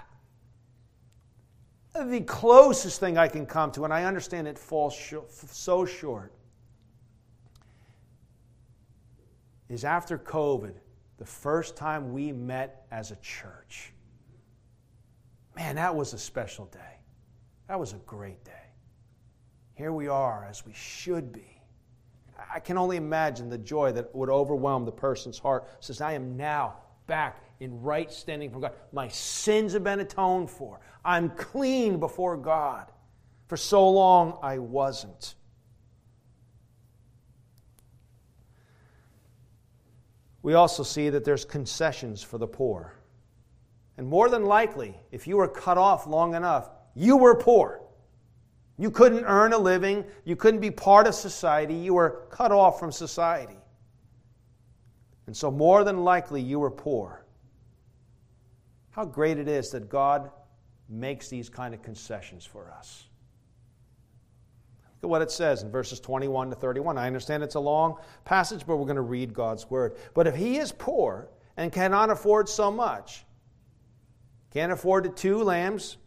the 2.05 2.21
closest 2.21 3.01
thing 3.01 3.17
I 3.17 3.27
can 3.27 3.45
come 3.45 3.71
to, 3.73 3.83
and 3.83 3.93
I 3.93 4.05
understand 4.05 4.47
it 4.47 4.57
falls 4.57 4.93
sh- 4.93 5.15
so 5.29 5.85
short, 5.85 6.31
is 9.67 9.83
after 9.83 10.17
COVID, 10.17 10.75
the 11.17 11.25
first 11.25 11.75
time 11.75 12.13
we 12.13 12.31
met 12.31 12.85
as 12.89 13.11
a 13.11 13.17
church. 13.17 13.91
Man, 15.57 15.75
that 15.75 15.93
was 15.93 16.13
a 16.13 16.17
special 16.17 16.65
day. 16.67 16.79
That 17.67 17.77
was 17.77 17.91
a 17.91 17.97
great 18.05 18.41
day. 18.45 18.51
Here 19.73 19.91
we 19.91 20.07
are 20.07 20.47
as 20.49 20.65
we 20.65 20.71
should 20.73 21.33
be. 21.33 21.59
I 22.53 22.61
can 22.61 22.77
only 22.77 22.95
imagine 22.95 23.49
the 23.49 23.57
joy 23.57 23.91
that 23.91 24.15
would 24.15 24.29
overwhelm 24.29 24.85
the 24.85 24.91
person's 24.91 25.37
heart. 25.37 25.67
Says, 25.81 25.99
I 25.99 26.13
am 26.13 26.37
now 26.37 26.77
back 27.07 27.41
in 27.59 27.81
right 27.81 28.11
standing 28.11 28.51
from 28.51 28.61
God. 28.61 28.73
My 28.91 29.07
sins 29.07 29.73
have 29.73 29.83
been 29.83 29.99
atoned 29.99 30.49
for. 30.49 30.79
I'm 31.05 31.29
clean 31.31 31.99
before 31.99 32.37
God. 32.37 32.91
For 33.47 33.57
so 33.57 33.89
long, 33.89 34.39
I 34.41 34.57
wasn't. 34.57 35.35
We 40.41 40.55
also 40.55 40.83
see 40.83 41.09
that 41.09 41.23
there's 41.23 41.45
concessions 41.45 42.21
for 42.21 42.37
the 42.37 42.47
poor. 42.47 42.93
And 43.97 44.07
more 44.07 44.29
than 44.29 44.45
likely, 44.45 44.95
if 45.11 45.27
you 45.27 45.37
were 45.37 45.47
cut 45.47 45.77
off 45.77 46.07
long 46.07 46.35
enough, 46.35 46.69
you 46.95 47.15
were 47.15 47.35
poor. 47.35 47.81
You 48.77 48.91
couldn't 48.91 49.23
earn 49.25 49.53
a 49.53 49.57
living. 49.57 50.03
You 50.25 50.35
couldn't 50.35 50.59
be 50.59 50.71
part 50.71 51.07
of 51.07 51.15
society. 51.15 51.75
You 51.75 51.93
were 51.93 52.25
cut 52.29 52.51
off 52.51 52.79
from 52.79 52.91
society. 52.91 53.57
And 55.27 55.35
so, 55.35 55.49
more 55.49 55.83
than 55.83 56.03
likely, 56.03 56.41
you 56.41 56.59
were 56.59 56.71
poor. 56.71 57.25
How 58.91 59.05
great 59.05 59.37
it 59.37 59.47
is 59.47 59.71
that 59.71 59.89
God 59.89 60.29
makes 60.89 61.29
these 61.29 61.49
kind 61.49 61.73
of 61.73 61.81
concessions 61.81 62.45
for 62.45 62.71
us. 62.71 63.05
Look 65.01 65.09
at 65.09 65.09
what 65.09 65.21
it 65.21 65.31
says 65.31 65.63
in 65.63 65.71
verses 65.71 65.99
21 65.99 66.51
to 66.51 66.55
31. 66.55 66.97
I 66.97 67.07
understand 67.07 67.43
it's 67.43 67.55
a 67.55 67.59
long 67.59 67.97
passage, 68.25 68.65
but 68.65 68.77
we're 68.77 68.85
going 68.85 68.95
to 68.95 69.01
read 69.01 69.33
God's 69.33 69.69
word. 69.69 69.97
But 70.13 70.27
if 70.27 70.35
he 70.35 70.57
is 70.57 70.71
poor 70.71 71.29
and 71.57 71.71
cannot 71.71 72.09
afford 72.09 72.47
so 72.47 72.71
much, 72.71 73.25
can't 74.51 74.71
afford 74.71 75.17
two 75.17 75.43
lambs, 75.43 75.97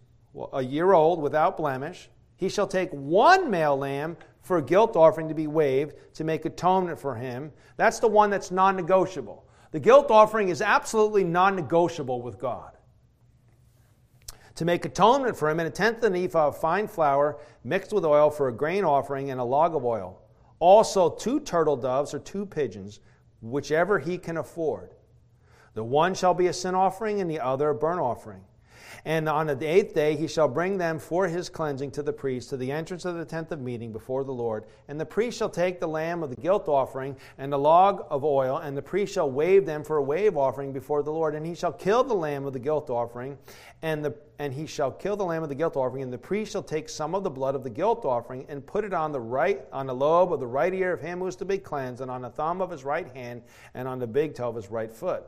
a 0.53 0.63
year 0.63 0.93
old 0.93 1.21
without 1.21 1.57
blemish, 1.57 2.09
he 2.37 2.49
shall 2.49 2.67
take 2.67 2.91
one 2.91 3.51
male 3.51 3.77
lamb 3.77 4.17
for 4.43 4.59
a 4.59 4.63
guilt 4.63 4.95
offering 4.95 5.29
to 5.29 5.35
be 5.35 5.47
waved 5.47 5.95
to 6.15 6.25
make 6.25 6.45
atonement 6.45 6.99
for 6.99 7.15
him. 7.15 7.51
That's 7.77 7.99
the 7.99 8.09
one 8.09 8.31
that's 8.31 8.51
non 8.51 8.77
negotiable. 8.77 9.45
The 9.73 9.81
guilt 9.81 10.11
offering 10.11 10.49
is 10.49 10.63
absolutely 10.63 11.25
non 11.25 11.57
negotiable 11.57 12.23
with 12.23 12.39
God. 12.39 12.73
To 14.57 14.65
make 14.65 14.85
atonement 14.85 15.37
for 15.37 15.51
him, 15.51 15.61
in 15.61 15.67
a 15.67 15.71
tenth 15.71 15.99
of 15.99 16.15
an 16.15 16.25
ephah 16.25 16.49
of 16.49 16.59
fine 16.59 16.89
flour 16.89 17.39
mixed 17.65 17.93
with 17.93 18.05
oil 18.05 18.31
for 18.31 18.49
a 18.49 18.53
grain 18.53 18.85
offering 18.85 19.31
and 19.31 19.41
a 19.41 19.45
log 19.45 19.75
of 19.75 19.85
oil. 19.85 20.23
Also, 20.61 21.11
two 21.11 21.41
turtle 21.41 21.77
doves 21.77 22.15
or 22.15 22.19
two 22.19 22.47
pigeons, 22.47 23.01
whichever 23.43 23.99
he 23.99 24.17
can 24.17 24.39
afford. 24.39 24.95
The 25.75 25.85
one 25.85 26.15
shall 26.15 26.33
be 26.33 26.47
a 26.47 26.55
sin 26.55 26.75
offering, 26.75 27.21
and 27.21 27.31
the 27.31 27.41
other 27.41 27.71
a 27.71 27.75
burnt 27.75 28.01
offering. 28.01 28.41
And 29.05 29.29
on 29.29 29.47
the 29.47 29.67
eighth 29.67 29.95
day 29.95 30.17
he 30.17 30.27
shall 30.27 30.49
bring 30.49 30.79
them 30.79 30.99
for 30.99 31.29
his 31.29 31.49
cleansing 31.49 31.91
to 31.93 32.03
the 32.03 32.13
priest, 32.13 32.51
to 32.51 32.57
the 32.57 32.73
entrance 32.73 33.05
of 33.05 33.17
the 33.17 33.25
tent 33.25 33.53
of 33.53 33.61
meeting 33.61 33.93
before 33.93 34.25
the 34.25 34.33
Lord. 34.33 34.65
And 34.89 35.01
the 35.01 35.07
priest 35.07 35.39
shall 35.39 35.49
take 35.49 35.81
the 35.81 35.89
lamb 35.89 36.23
of 36.23 36.31
the 36.31 36.37
guilt 36.37 36.69
offering 36.69 37.17
and 37.39 37.53
the 37.53 37.59
log 37.59 38.07
of 38.11 38.25
oil, 38.25 38.59
and 38.59 38.77
the 38.77 38.83
priest 38.83 39.15
shall 39.15 39.31
wave 39.31 39.67
them 39.67 39.85
for 39.85 39.99
a 39.99 40.03
wave 40.03 40.37
offering 40.37 40.73
before 40.73 41.03
the 41.03 41.13
Lord. 41.13 41.35
And 41.35 41.47
he 41.47 41.55
shall 41.55 41.73
kill 41.73 42.05
the 42.05 42.15
lamb 42.15 42.47
of 42.47 42.53
the 42.53 42.59
guilt 42.59 42.91
offering, 42.91 43.39
and, 43.83 44.05
the, 44.05 44.15
and 44.39 44.53
he 44.53 44.67
shall 44.67 44.91
kill 44.91 45.17
the 45.17 45.25
lamb 45.25 45.43
of 45.43 45.49
the 45.49 45.55
guilt 45.55 45.77
offering, 45.77 46.03
and 46.03 46.13
the 46.13 46.19
priest 46.19 46.53
shall 46.53 46.63
take 46.63 46.89
some 46.89 47.15
of 47.15 47.23
the 47.23 47.31
blood 47.31 47.55
of 47.55 47.63
the 47.63 47.71
guilt 47.71 48.05
offering 48.05 48.47
and 48.49 48.67
put 48.67 48.85
it 48.85 48.95
on 48.95 49.13
the 49.13 49.21
right 49.21 49.65
on 49.73 49.87
the 49.87 49.95
lobe 49.95 50.33
of 50.33 50.41
the 50.41 50.47
right 50.47 50.73
ear 50.73 50.93
of 50.93 51.01
him 51.01 51.19
who 51.19 51.27
is 51.27 51.37
to 51.37 51.45
be 51.45 51.59
cleansed, 51.59 52.01
and 52.01 52.11
on 52.11 52.23
the 52.23 52.31
thumb 52.31 52.61
of 52.61 52.71
his 52.71 52.85
right 52.85 53.15
hand, 53.15 53.43
and 53.75 53.87
on 53.87 53.99
the 53.99 54.07
big 54.07 54.35
toe 54.35 54.49
of 54.49 54.57
his 54.57 54.71
right 54.71 54.93
foot. 54.93 55.25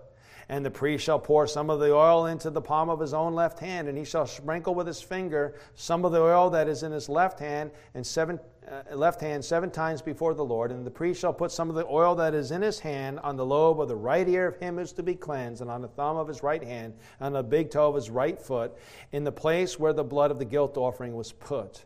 And 0.51 0.65
the 0.65 0.71
priest 0.71 1.05
shall 1.05 1.19
pour 1.19 1.47
some 1.47 1.69
of 1.69 1.79
the 1.79 1.93
oil 1.93 2.27
into 2.27 2.49
the 2.49 2.61
palm 2.61 2.89
of 2.89 3.01
his 3.01 3.13
own 3.13 3.35
left 3.35 3.59
hand, 3.59 3.87
and 3.87 3.99
he 3.99 4.05
shall 4.05 4.27
sprinkle 4.27 4.75
with 4.75 4.87
his 4.87 5.03
finger 5.03 5.57
some 5.75 6.07
of 6.07 6.13
the 6.13 6.21
oil 6.21 6.49
that 6.51 6.69
is 6.69 6.83
in 6.83 6.93
his 6.93 7.11
left 7.11 7.39
hand, 7.39 7.71
and 7.95 8.07
seven 8.07 8.41
uh, 8.71 8.95
left 8.95 9.21
hand 9.21 9.45
seven 9.45 9.71
times 9.71 10.01
before 10.01 10.35
the 10.35 10.45
Lord. 10.45 10.71
And 10.73 10.87
the 10.87 10.91
priest 10.91 11.21
shall 11.21 11.35
put 11.35 11.53
some 11.53 11.69
of 11.69 11.75
the 11.75 11.87
oil 11.87 12.15
that 12.15 12.35
is 12.35 12.51
in 12.51 12.63
his 12.63 12.79
hand 12.81 13.19
on 13.21 13.37
the 13.37 13.45
lobe 13.45 13.81
of 13.81 13.89
the 13.89 13.97
right 13.97 14.27
ear 14.27 14.47
of 14.47 14.57
him 14.57 14.77
who 14.77 14.81
is 14.81 14.93
to 14.95 15.03
be 15.03 15.15
cleansed, 15.15 15.61
and 15.61 15.71
on 15.71 15.83
the 15.83 15.89
thumb 15.89 16.17
of 16.17 16.29
his 16.29 16.43
right 16.43 16.63
hand, 16.63 16.95
and 17.21 17.27
on 17.27 17.33
the 17.35 17.43
big 17.43 17.71
toe 17.71 17.89
of 17.89 17.95
his 17.95 18.09
right 18.09 18.41
foot, 18.41 18.75
in 19.13 19.25
the 19.25 19.33
place 19.33 19.79
where 19.79 19.93
the 19.93 20.05
blood 20.05 20.31
of 20.31 20.39
the 20.39 20.45
guilt 20.47 20.79
offering 20.79 21.15
was 21.15 21.33
put. 21.33 21.85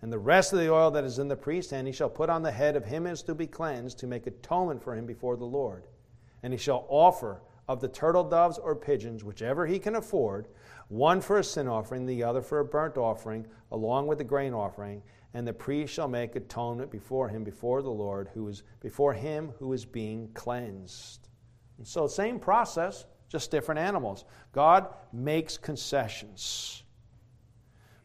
And 0.00 0.12
the 0.12 0.18
rest 0.18 0.52
of 0.52 0.58
the 0.58 0.72
oil 0.72 0.90
that 0.90 1.04
is 1.04 1.20
in 1.20 1.28
the 1.28 1.36
priest's 1.36 1.70
hand 1.70 1.86
he 1.86 1.92
shall 1.92 2.10
put 2.10 2.28
on 2.28 2.42
the 2.42 2.50
head 2.50 2.74
of 2.74 2.84
him 2.84 3.06
who 3.06 3.12
is 3.12 3.22
to 3.22 3.34
be 3.36 3.46
cleansed, 3.46 4.00
to 4.00 4.08
make 4.08 4.26
atonement 4.26 4.82
for 4.82 4.96
him 4.96 5.06
before 5.06 5.36
the 5.36 5.44
Lord. 5.44 5.84
And 6.42 6.52
he 6.52 6.58
shall 6.58 6.84
offer 6.88 7.40
of 7.68 7.80
the 7.80 7.88
turtle 7.88 8.24
doves 8.24 8.58
or 8.58 8.74
pigeons, 8.74 9.24
whichever 9.24 9.66
he 9.66 9.78
can 9.78 9.94
afford, 9.94 10.48
one 10.88 11.20
for 11.20 11.38
a 11.38 11.44
sin 11.44 11.68
offering, 11.68 12.06
the 12.06 12.22
other 12.22 12.42
for 12.42 12.58
a 12.58 12.64
burnt 12.64 12.96
offering, 12.96 13.46
along 13.70 14.06
with 14.06 14.18
the 14.18 14.24
grain 14.24 14.52
offering, 14.52 15.02
and 15.34 15.46
the 15.46 15.52
priest 15.52 15.94
shall 15.94 16.08
make 16.08 16.36
atonement 16.36 16.90
before 16.90 17.28
him, 17.28 17.44
before 17.44 17.80
the 17.82 17.90
Lord, 17.90 18.28
who 18.34 18.48
is 18.48 18.62
before 18.80 19.14
him 19.14 19.52
who 19.58 19.72
is 19.72 19.84
being 19.84 20.28
cleansed. 20.34 21.28
And 21.78 21.86
so, 21.86 22.06
same 22.06 22.38
process, 22.38 23.06
just 23.28 23.50
different 23.50 23.80
animals. 23.80 24.26
God 24.52 24.88
makes 25.12 25.56
concessions. 25.56 26.82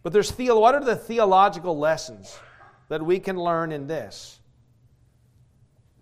But 0.04 0.14
there's 0.14 0.32
the, 0.32 0.56
what 0.56 0.74
are 0.74 0.84
the 0.84 0.96
theological 0.96 1.78
lessons 1.78 2.40
that 2.88 3.06
we 3.06 3.20
can 3.20 3.36
learn 3.36 3.74
in 3.74 3.88
this? 3.88 4.40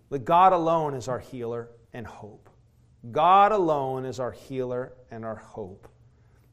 That 0.09 0.25
God 0.25 0.53
alone 0.53 0.93
is 0.93 1.07
our 1.07 1.17
healer 1.17 1.69
and 1.91 2.05
hope. 2.05 2.49
God 3.11 3.51
alone 3.51 4.05
is 4.05 4.19
our 4.19 4.31
healer 4.31 4.93
and 5.11 5.25
our 5.25 5.35
hope. 5.35 5.87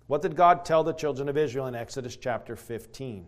What 0.06 0.22
did 0.22 0.36
God 0.36 0.64
tell 0.64 0.84
the 0.84 0.92
children 0.92 1.28
of 1.28 1.36
Israel 1.36 1.66
in 1.66 1.74
Exodus 1.74 2.16
chapter 2.16 2.56
15? 2.56 3.26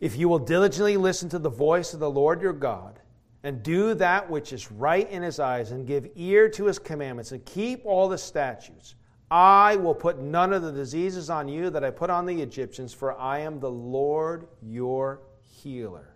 If 0.00 0.16
you 0.16 0.28
will 0.28 0.38
diligently 0.38 0.96
listen 0.96 1.28
to 1.30 1.38
the 1.38 1.50
voice 1.50 1.94
of 1.94 2.00
the 2.00 2.10
Lord 2.10 2.40
your 2.40 2.52
God, 2.52 3.00
and 3.42 3.62
do 3.62 3.94
that 3.94 4.28
which 4.28 4.52
is 4.52 4.72
right 4.72 5.08
in 5.10 5.22
his 5.22 5.38
eyes, 5.38 5.70
and 5.70 5.86
give 5.86 6.08
ear 6.16 6.48
to 6.50 6.64
his 6.64 6.78
commandments, 6.78 7.32
and 7.32 7.44
keep 7.44 7.84
all 7.84 8.08
the 8.08 8.18
statutes, 8.18 8.94
I 9.30 9.76
will 9.76 9.94
put 9.94 10.20
none 10.20 10.52
of 10.52 10.62
the 10.62 10.72
diseases 10.72 11.30
on 11.30 11.48
you 11.48 11.70
that 11.70 11.84
I 11.84 11.90
put 11.90 12.10
on 12.10 12.26
the 12.26 12.42
Egyptians, 12.42 12.92
for 12.92 13.18
I 13.18 13.40
am 13.40 13.60
the 13.60 13.70
Lord 13.70 14.48
your 14.62 15.20
healer. 15.40 16.15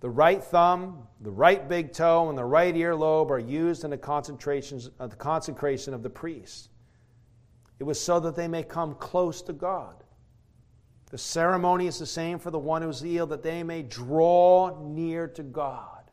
The 0.00 0.10
right 0.10 0.42
thumb, 0.42 1.06
the 1.20 1.30
right 1.30 1.66
big 1.68 1.92
toe, 1.92 2.28
and 2.28 2.36
the 2.36 2.44
right 2.44 2.74
earlobe 2.74 3.30
are 3.30 3.38
used 3.38 3.84
in 3.84 3.90
the, 3.90 3.96
concentrations, 3.96 4.90
uh, 5.00 5.06
the 5.06 5.16
consecration 5.16 5.94
of 5.94 6.02
the 6.02 6.10
priest. 6.10 6.68
It 7.78 7.84
was 7.84 8.00
so 8.00 8.20
that 8.20 8.36
they 8.36 8.48
may 8.48 8.62
come 8.62 8.94
close 8.94 9.42
to 9.42 9.52
God. 9.52 10.02
The 11.10 11.18
ceremony 11.18 11.86
is 11.86 11.98
the 11.98 12.06
same 12.06 12.38
for 12.38 12.50
the 12.50 12.58
one 12.58 12.82
who's 12.82 13.00
healed, 13.00 13.30
that 13.30 13.42
they 13.42 13.62
may 13.62 13.82
draw 13.82 14.78
near 14.82 15.28
to 15.28 15.42
God. 15.42 16.10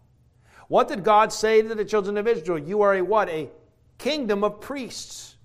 What 0.67 0.87
did 0.87 1.03
God 1.03 1.33
say 1.33 1.61
to 1.61 1.75
the 1.75 1.85
children 1.85 2.17
of 2.17 2.27
Israel? 2.27 2.59
You 2.59 2.81
are 2.81 2.95
a 2.95 3.01
what? 3.01 3.27
A 3.29 3.49
kingdom 3.97 4.43
of 4.43 4.61
priests. 4.61 5.35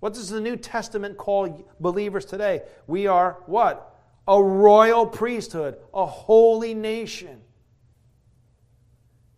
What 0.00 0.14
does 0.14 0.28
the 0.28 0.40
New 0.40 0.56
Testament 0.56 1.16
call 1.16 1.66
believers 1.80 2.24
today? 2.24 2.62
We 2.86 3.06
are 3.06 3.38
what? 3.46 3.98
A 4.28 4.42
royal 4.42 5.06
priesthood, 5.06 5.76
a 5.92 6.06
holy 6.06 6.72
nation. 6.72 7.40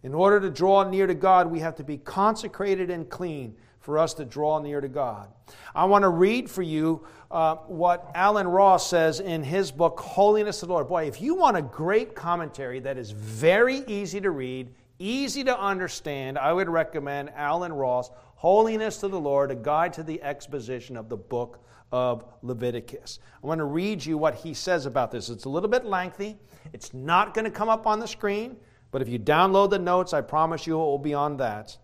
In 0.03 0.15
order 0.15 0.41
to 0.41 0.51
draw 0.51 0.89
near 0.89 1.07
to 1.07 1.15
God, 1.15 1.51
we 1.51 1.61
have 1.61 1.77
to 1.77 1.85
be 1.85 1.99
consecrated 1.99 2.91
and 2.91 3.09
clean 3.09 3.55
for 3.81 3.99
us 3.99 4.15
to 4.15 4.25
draw 4.25 4.59
near 4.61 4.81
to 4.81 4.89
God. 4.89 5.29
I 5.75 5.85
want 5.85 6.03
to 6.03 6.09
read 6.09 6.51
for 6.51 6.63
you 6.63 7.05
uh, 7.31 7.57
what 7.67 8.11
Alan 8.15 8.47
Ross 8.47 8.89
says 8.89 9.21
in 9.21 9.43
his 9.43 9.73
book, 9.73 9.99
Holiness 10.01 10.63
of 10.63 10.69
the 10.69 10.75
Lord. 10.75 10.89
Boy, 10.89 11.07
if 11.07 11.21
you 11.21 11.35
want 11.35 11.57
a 11.57 11.63
great 11.63 12.15
commentary 12.15 12.81
that 12.81 12.97
is 12.97 13.11
very 13.11 13.79
easy 13.87 14.21
to 14.21 14.31
read, 14.31 14.73
easy 14.99 15.43
to 15.45 15.59
understand, 15.59 16.39
I 16.39 16.53
would 16.53 16.69
recommend 16.69 17.31
Alan 17.31 17.73
Ross, 17.73 18.11
Holiness 18.37 18.99
to 18.99 19.09
the 19.09 19.21
Lord, 19.21 19.51
a 19.51 19.55
guide 19.55 19.93
to 19.95 20.03
the 20.03 20.23
exposition 20.23 20.97
of 20.97 21.09
the 21.09 21.17
book 21.17 21.61
of 21.93 22.25
Leviticus. 22.43 23.19
I 23.43 23.47
want 23.47 23.59
to 23.59 23.65
read 23.65 24.05
you 24.05 24.19
what 24.19 24.35
he 24.35 24.55
says 24.55 24.87
about 24.87 25.11
this. 25.11 25.29
It's 25.29 25.45
a 25.45 25.49
little 25.49 25.69
bit 25.69 25.85
lengthy, 25.85 26.37
it's 26.73 26.93
not 26.95 27.35
going 27.35 27.45
to 27.45 27.51
come 27.51 27.69
up 27.69 27.87
on 27.87 28.01
the 28.01 28.09
screen. 28.09 28.57
But 28.93 29.03
if 29.03 29.09
you 29.09 29.19
download 29.19 29.71
the 29.71 29.81
notes, 29.81 30.13
I 30.13 30.21
promise 30.21 30.67
you 30.67 30.75
it 30.75 30.85
will 30.85 30.99
be 30.99 31.15
on 31.15 31.39
that. 31.39 31.77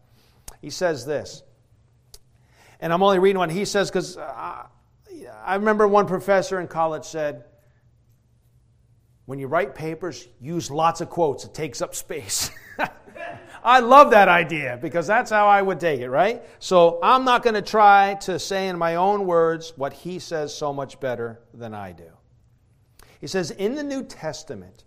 He 0.62 0.70
says 0.70 1.04
this, 1.04 1.42
and 2.78 2.92
I'm 2.92 3.02
only 3.02 3.18
reading 3.18 3.38
what 3.38 3.50
he 3.50 3.64
says 3.64 3.90
because 3.90 4.16
I, 4.16 4.20
uh, 4.22 4.66
I 5.44 5.56
remember 5.56 5.88
one 5.88 6.06
professor 6.06 6.60
in 6.60 6.68
college 6.68 7.04
said, 7.04 7.44
when 9.26 9.38
you 9.38 9.46
write 9.46 9.74
papers, 9.74 10.28
use 10.40 10.70
lots 10.70 11.00
of 11.00 11.10
quotes, 11.10 11.44
it 11.44 11.52
takes 11.52 11.82
up 11.82 11.94
space. 11.94 12.50
I 13.64 13.80
love 13.80 14.12
that 14.12 14.28
idea 14.28 14.78
because 14.80 15.06
that's 15.06 15.30
how 15.30 15.48
I 15.48 15.60
would 15.60 15.80
take 15.80 16.00
it, 16.00 16.08
right? 16.08 16.42
So 16.60 16.98
I'm 17.02 17.24
not 17.24 17.42
going 17.42 17.54
to 17.54 17.62
try 17.62 18.14
to 18.22 18.38
say 18.38 18.68
in 18.68 18.78
my 18.78 18.94
own 18.94 19.26
words 19.26 19.72
what 19.76 19.92
he 19.92 20.18
says 20.18 20.54
so 20.54 20.72
much 20.72 21.00
better 21.00 21.40
than 21.52 21.74
I 21.74 21.92
do. 21.92 22.10
He 23.20 23.26
says, 23.26 23.50
in 23.50 23.74
the 23.74 23.82
New 23.82 24.04
Testament, 24.04 24.84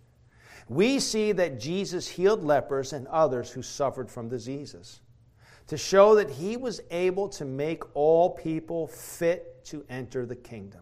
we 0.69 0.99
see 0.99 1.31
that 1.33 1.59
Jesus 1.59 2.07
healed 2.07 2.43
lepers 2.43 2.93
and 2.93 3.07
others 3.07 3.51
who 3.51 3.61
suffered 3.61 4.09
from 4.09 4.29
diseases 4.29 5.01
to 5.67 5.77
show 5.77 6.15
that 6.15 6.29
he 6.29 6.57
was 6.57 6.81
able 6.91 7.29
to 7.29 7.45
make 7.45 7.83
all 7.95 8.29
people 8.29 8.87
fit 8.87 9.63
to 9.65 9.85
enter 9.89 10.25
the 10.25 10.35
kingdom. 10.35 10.81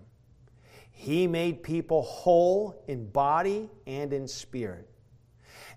He 0.91 1.27
made 1.27 1.63
people 1.63 2.01
whole 2.01 2.83
in 2.87 3.09
body 3.09 3.69
and 3.87 4.11
in 4.11 4.27
spirit. 4.27 4.89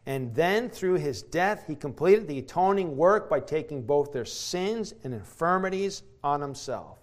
And 0.07 0.35
then 0.35 0.69
through 0.69 0.95
his 0.95 1.23
death, 1.23 1.65
he 1.67 1.77
completed 1.77 2.27
the 2.27 2.39
atoning 2.39 2.97
work 2.97 3.31
by 3.31 3.39
taking 3.39 3.83
both 3.83 4.13
their 4.13 4.25
sins 4.25 4.95
and 5.05 5.15
infirmities 5.15 6.03
on 6.25 6.41
himself. 6.41 6.99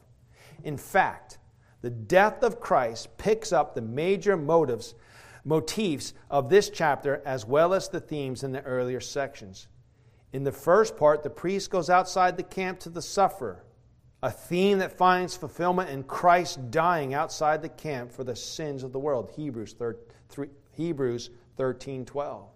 In 0.63 0.77
fact, 0.77 1.37
the 1.81 1.89
death 1.89 2.43
of 2.43 2.59
Christ 2.59 3.17
picks 3.17 3.53
up 3.53 3.73
the 3.73 3.81
major 3.81 4.35
motives 4.35 4.95
motifs 5.49 6.13
of 6.29 6.47
this 6.47 6.69
chapter 6.69 7.23
as 7.25 7.43
well 7.43 7.73
as 7.73 7.89
the 7.89 7.99
themes 7.99 8.43
in 8.43 8.51
the 8.51 8.61
earlier 8.61 8.99
sections. 8.99 9.67
In 10.31 10.43
the 10.43 10.51
first 10.51 10.95
part, 10.95 11.23
the 11.23 11.29
priest 11.31 11.71
goes 11.71 11.89
outside 11.89 12.37
the 12.37 12.43
camp 12.43 12.79
to 12.81 12.89
the 12.89 13.01
sufferer, 13.01 13.63
a 14.21 14.29
theme 14.29 14.77
that 14.77 14.95
finds 14.95 15.35
fulfillment 15.35 15.89
in 15.89 16.03
Christ 16.03 16.69
dying 16.69 17.15
outside 17.15 17.63
the 17.63 17.69
camp 17.69 18.11
for 18.11 18.23
the 18.23 18.35
sins 18.35 18.83
of 18.83 18.93
the 18.93 18.99
world. 18.99 19.31
Hebrews, 19.35 19.73
13, 19.73 20.51
Hebrews 20.73 21.31
13 21.57 22.05
12. 22.05 22.47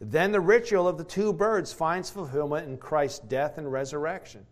Then 0.00 0.30
the 0.30 0.40
ritual 0.40 0.86
of 0.86 0.98
the 0.98 1.04
two 1.04 1.32
birds 1.32 1.72
finds 1.72 2.10
fulfillment 2.10 2.68
in 2.68 2.76
Christ's 2.76 3.20
death 3.20 3.56
and 3.56 3.72
resurrection. 3.72 4.44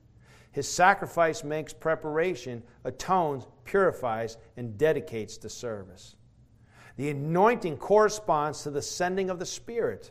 His 0.51 0.67
sacrifice 0.67 1.45
makes 1.45 1.75
preparation, 1.75 2.63
atones, 2.85 3.47
purifies, 3.65 4.39
and 4.57 4.79
dedicates 4.79 5.37
the 5.37 5.51
service. 5.51 6.17
The 6.97 7.11
anointing 7.11 7.79
corresponds 7.79 8.63
to 8.63 8.71
the 8.71 8.83
sending 8.83 9.31
of 9.31 9.39
the 9.39 9.47
Spirit. 9.47 10.11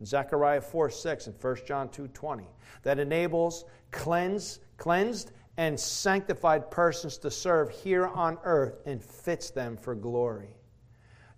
In 0.00 0.06
Zechariah 0.06 0.60
4 0.60 0.90
6 0.90 1.26
and 1.28 1.42
1 1.42 1.56
John 1.66 1.88
2 1.88 2.08
20. 2.08 2.44
That 2.82 2.98
enables 2.98 3.64
cleansed, 3.90 4.60
cleansed 4.76 5.32
and 5.56 5.78
sanctified 5.78 6.70
persons 6.70 7.16
to 7.18 7.30
serve 7.30 7.70
here 7.70 8.06
on 8.08 8.38
earth 8.44 8.80
and 8.86 9.02
fits 9.02 9.50
them 9.50 9.76
for 9.76 9.94
glory. 9.94 10.56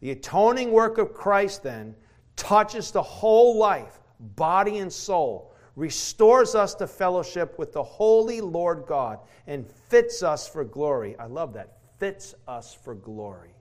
The 0.00 0.12
atoning 0.12 0.72
work 0.72 0.98
of 0.98 1.12
Christ 1.12 1.62
then 1.62 1.94
touches 2.36 2.90
the 2.90 3.02
whole 3.02 3.58
life 3.58 4.00
body 4.18 4.78
and 4.78 4.92
soul, 4.92 5.54
restores 5.74 6.54
us 6.54 6.74
to 6.76 6.86
fellowship 6.86 7.58
with 7.58 7.72
the 7.72 7.82
holy 7.82 8.40
Lord 8.40 8.84
God, 8.86 9.18
and 9.46 9.66
fits 9.66 10.22
us 10.22 10.48
for 10.48 10.64
glory. 10.64 11.16
I 11.18 11.26
love 11.26 11.52
that. 11.54 11.78
Fits 11.98 12.34
us 12.48 12.74
for 12.74 12.94
glory. 12.94 13.55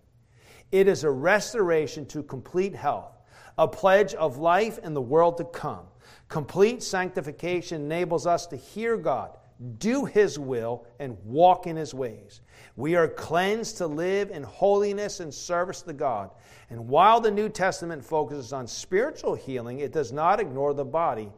It 0.71 0.87
is 0.87 1.03
a 1.03 1.11
restoration 1.11 2.05
to 2.07 2.23
complete 2.23 2.75
health, 2.75 3.17
a 3.57 3.67
pledge 3.67 4.13
of 4.13 4.37
life 4.37 4.79
in 4.79 4.93
the 4.93 5.01
world 5.01 5.37
to 5.37 5.45
come. 5.45 5.85
Complete 6.27 6.83
sanctification 6.83 7.83
enables 7.83 8.25
us 8.27 8.47
to 8.47 8.55
hear 8.55 8.97
God, 8.97 9.37
do 9.77 10.05
His 10.05 10.37
will, 10.37 10.85
and 10.99 11.17
walk 11.23 11.67
in 11.67 11.75
His 11.75 11.93
ways. 11.93 12.41
We 12.75 12.95
are 12.95 13.07
cleansed 13.07 13.77
to 13.77 13.87
live 13.87 14.31
in 14.31 14.43
holiness 14.43 15.19
and 15.19 15.33
service 15.33 15.81
to 15.83 15.93
God. 15.93 16.31
And 16.69 16.89
while 16.89 17.21
the 17.21 17.31
New 17.31 17.47
Testament 17.47 18.03
focuses 18.03 18.51
on 18.51 18.67
spiritual 18.67 19.35
healing, 19.35 19.79
it 19.79 19.93
does 19.93 20.11
not 20.11 20.39
ignore 20.39 20.73
the 20.73 20.83
body, 20.83 21.31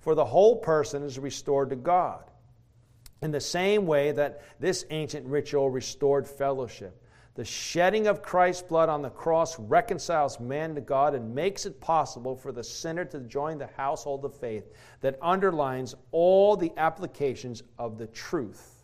for 0.00 0.14
the 0.14 0.24
whole 0.24 0.56
person 0.56 1.02
is 1.02 1.18
restored 1.18 1.70
to 1.70 1.76
God. 1.76 2.24
In 3.22 3.30
the 3.30 3.40
same 3.40 3.86
way 3.86 4.12
that 4.12 4.40
this 4.58 4.86
ancient 4.90 5.26
ritual 5.26 5.68
restored 5.68 6.26
fellowship. 6.26 7.04
The 7.40 7.46
shedding 7.46 8.06
of 8.06 8.20
Christ's 8.20 8.60
blood 8.60 8.90
on 8.90 9.00
the 9.00 9.08
cross 9.08 9.58
reconciles 9.58 10.38
man 10.38 10.74
to 10.74 10.82
God 10.82 11.14
and 11.14 11.34
makes 11.34 11.64
it 11.64 11.80
possible 11.80 12.36
for 12.36 12.52
the 12.52 12.62
sinner 12.62 13.06
to 13.06 13.20
join 13.20 13.56
the 13.56 13.70
household 13.78 14.26
of 14.26 14.38
faith 14.38 14.70
that 15.00 15.16
underlines 15.22 15.94
all 16.12 16.54
the 16.54 16.70
applications 16.76 17.62
of 17.78 17.96
the 17.96 18.08
truth 18.08 18.80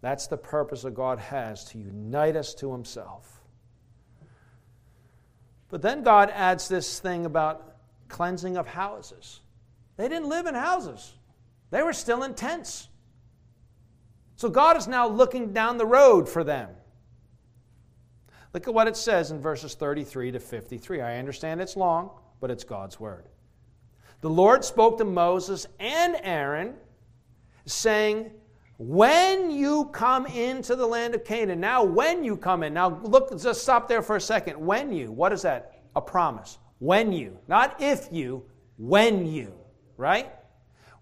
that's 0.00 0.26
the 0.26 0.36
purpose 0.36 0.82
that 0.82 0.94
God 0.94 1.20
has 1.20 1.64
to 1.66 1.78
unite 1.78 2.34
us 2.34 2.54
to 2.56 2.72
Himself. 2.72 3.40
But 5.68 5.80
then 5.80 6.02
God 6.02 6.28
adds 6.34 6.66
this 6.66 6.98
thing 6.98 7.24
about 7.24 7.76
cleansing 8.08 8.56
of 8.56 8.66
houses. 8.66 9.42
They 9.96 10.08
didn't 10.08 10.28
live 10.28 10.46
in 10.46 10.56
houses, 10.56 11.14
they 11.70 11.84
were 11.84 11.92
still 11.92 12.24
in 12.24 12.34
tents. 12.34 12.88
So 14.36 14.48
God 14.48 14.76
is 14.76 14.88
now 14.88 15.08
looking 15.08 15.52
down 15.52 15.78
the 15.78 15.86
road 15.86 16.28
for 16.28 16.44
them. 16.44 16.70
Look 18.52 18.68
at 18.68 18.74
what 18.74 18.86
it 18.86 18.96
says 18.96 19.30
in 19.30 19.40
verses 19.40 19.74
33 19.74 20.32
to 20.32 20.40
53. 20.40 21.00
I 21.00 21.18
understand 21.18 21.60
it's 21.60 21.76
long, 21.76 22.10
but 22.40 22.50
it's 22.50 22.64
God's 22.64 23.00
word. 23.00 23.28
The 24.20 24.30
Lord 24.30 24.64
spoke 24.64 24.98
to 24.98 25.04
Moses 25.04 25.66
and 25.80 26.16
Aaron, 26.22 26.74
saying, 27.66 28.30
when 28.78 29.50
you 29.50 29.86
come 29.92 30.26
into 30.26 30.74
the 30.74 30.86
land 30.86 31.14
of 31.14 31.24
Canaan, 31.24 31.60
now 31.60 31.84
when 31.84 32.24
you 32.24 32.36
come 32.36 32.62
in, 32.62 32.74
now 32.74 33.00
look, 33.02 33.38
just 33.40 33.62
stop 33.62 33.88
there 33.88 34.02
for 34.02 34.16
a 34.16 34.20
second. 34.20 34.58
When 34.58 34.92
you, 34.92 35.12
what 35.12 35.32
is 35.32 35.42
that? 35.42 35.82
A 35.94 36.00
promise. 36.00 36.58
When 36.78 37.12
you, 37.12 37.38
not 37.46 37.80
if 37.80 38.08
you, 38.10 38.44
when 38.76 39.26
you, 39.26 39.54
right? 39.96 40.32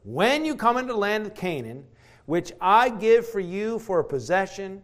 When 0.04 0.44
you 0.44 0.54
come 0.54 0.76
into 0.76 0.92
the 0.92 0.98
land 0.98 1.26
of 1.26 1.34
Canaan, 1.34 1.84
which 2.26 2.52
I 2.60 2.88
give 2.88 3.28
for 3.28 3.40
you 3.40 3.78
for 3.78 4.00
a 4.00 4.04
possession, 4.04 4.82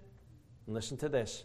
listen 0.66 0.96
to 0.98 1.09
this, 1.09 1.44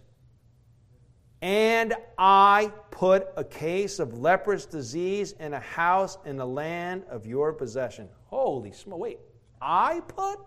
and 1.41 1.93
I 2.17 2.71
put 2.89 3.27
a 3.35 3.43
case 3.43 3.99
of 3.99 4.17
leprous 4.17 4.65
disease 4.65 5.33
in 5.39 5.53
a 5.53 5.59
house 5.59 6.17
in 6.25 6.37
the 6.37 6.47
land 6.47 7.03
of 7.09 7.25
your 7.25 7.51
possession. 7.51 8.07
Holy 8.25 8.71
smoke, 8.71 8.99
wait, 8.99 9.19
I 9.61 10.01
put? 10.07 10.39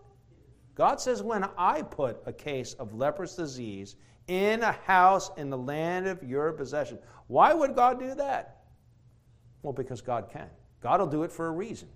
God 0.75 1.01
says, 1.01 1.23
When 1.23 1.45
I 1.57 1.83
put 1.83 2.23
a 2.27 2.33
case 2.33 2.75
of 2.75 2.95
leprous 2.95 3.35
disease 3.35 3.97
in 4.29 4.63
a 4.63 4.73
house 4.73 5.31
in 5.37 5.51
the 5.51 5.59
land 5.59 6.07
of 6.07 6.23
your 6.23 6.53
possession. 6.53 6.99
Why 7.27 7.55
would 7.55 7.75
God 7.75 7.99
do 7.99 8.15
that? 8.15 8.65
Well, 9.63 9.73
because 9.73 10.01
God 10.01 10.29
can. 10.31 10.49
God 10.81 11.01
will 11.01 11.07
do 11.07 11.23
it 11.23 11.33
for 11.33 11.47
a 11.47 11.51
reason. 11.51 11.89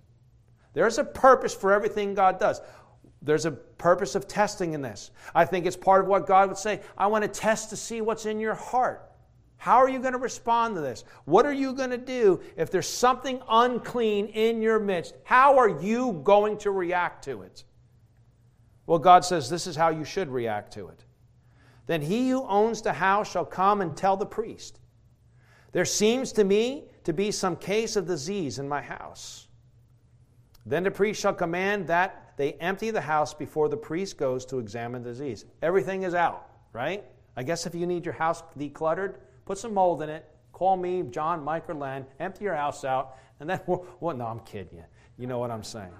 There's 0.73 0.97
a 0.97 1.03
purpose 1.03 1.53
for 1.53 1.73
everything 1.73 2.13
God 2.13 2.39
does. 2.39 2.61
There's 3.21 3.45
a 3.45 3.51
purpose 3.51 4.15
of 4.15 4.27
testing 4.27 4.73
in 4.73 4.81
this. 4.81 5.11
I 5.35 5.45
think 5.45 5.65
it's 5.65 5.77
part 5.77 6.01
of 6.01 6.07
what 6.07 6.25
God 6.25 6.49
would 6.49 6.57
say. 6.57 6.81
I 6.97 7.07
want 7.07 7.23
to 7.23 7.27
test 7.27 7.69
to 7.69 7.75
see 7.75 8.01
what's 8.01 8.25
in 8.25 8.39
your 8.39 8.55
heart. 8.55 9.11
How 9.57 9.77
are 9.77 9.89
you 9.89 9.99
going 9.99 10.13
to 10.13 10.19
respond 10.19 10.73
to 10.73 10.81
this? 10.81 11.03
What 11.25 11.45
are 11.45 11.53
you 11.53 11.73
going 11.73 11.91
to 11.91 11.97
do 11.97 12.41
if 12.57 12.71
there's 12.71 12.89
something 12.89 13.39
unclean 13.47 14.27
in 14.27 14.59
your 14.59 14.79
midst? 14.79 15.13
How 15.23 15.59
are 15.59 15.69
you 15.69 16.19
going 16.23 16.57
to 16.59 16.71
react 16.71 17.25
to 17.25 17.43
it? 17.43 17.63
Well, 18.87 18.97
God 18.97 19.23
says 19.23 19.49
this 19.49 19.67
is 19.67 19.75
how 19.75 19.89
you 19.89 20.03
should 20.03 20.29
react 20.29 20.73
to 20.73 20.87
it. 20.87 21.05
Then 21.85 22.01
he 22.01 22.29
who 22.29 22.43
owns 22.47 22.81
the 22.81 22.93
house 22.93 23.31
shall 23.31 23.45
come 23.45 23.81
and 23.81 23.95
tell 23.95 24.17
the 24.17 24.25
priest, 24.25 24.79
There 25.73 25.85
seems 25.85 26.31
to 26.33 26.43
me 26.43 26.85
to 27.03 27.13
be 27.13 27.31
some 27.31 27.55
case 27.55 27.95
of 27.95 28.07
disease 28.07 28.57
in 28.57 28.67
my 28.67 28.81
house. 28.81 29.47
Then 30.65 30.83
the 30.83 30.91
priest 30.91 31.21
shall 31.21 31.33
command 31.33 31.87
that 31.87 32.30
they 32.41 32.53
empty 32.53 32.89
the 32.89 32.99
house 32.99 33.35
before 33.35 33.69
the 33.69 33.77
priest 33.77 34.17
goes 34.17 34.47
to 34.47 34.57
examine 34.57 35.03
the 35.03 35.11
disease. 35.11 35.45
Everything 35.61 36.01
is 36.01 36.15
out, 36.15 36.49
right? 36.73 37.03
I 37.37 37.43
guess 37.43 37.67
if 37.67 37.75
you 37.75 37.85
need 37.85 38.03
your 38.03 38.15
house 38.15 38.41
decluttered, 38.57 39.17
put 39.45 39.59
some 39.59 39.75
mold 39.75 40.01
in 40.01 40.09
it. 40.09 40.25
Call 40.51 40.75
me, 40.75 41.03
John, 41.11 41.43
Mike, 41.43 41.69
or 41.69 41.75
Len. 41.75 42.03
Empty 42.19 42.45
your 42.45 42.55
house 42.55 42.83
out, 42.83 43.17
and 43.39 43.47
then, 43.47 43.59
well, 43.67 44.17
no, 44.17 44.25
I'm 44.25 44.39
kidding 44.39 44.79
you. 44.79 44.83
You 45.19 45.27
know 45.27 45.37
what 45.37 45.51
I'm 45.51 45.63
saying. 45.63 45.93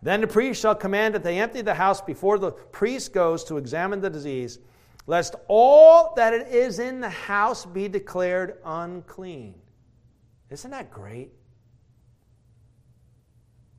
Then 0.00 0.20
the 0.20 0.28
priest 0.28 0.60
shall 0.60 0.76
command 0.76 1.16
that 1.16 1.24
they 1.24 1.40
empty 1.40 1.62
the 1.62 1.74
house 1.74 2.00
before 2.00 2.38
the 2.38 2.52
priest 2.52 3.12
goes 3.12 3.42
to 3.46 3.56
examine 3.56 4.00
the 4.00 4.08
disease, 4.08 4.60
lest 5.08 5.34
all 5.48 6.12
that 6.14 6.32
it 6.32 6.46
is 6.46 6.78
in 6.78 7.00
the 7.00 7.10
house 7.10 7.66
be 7.66 7.88
declared 7.88 8.58
unclean. 8.64 9.56
Isn't 10.48 10.70
that 10.70 10.92
great? 10.92 11.32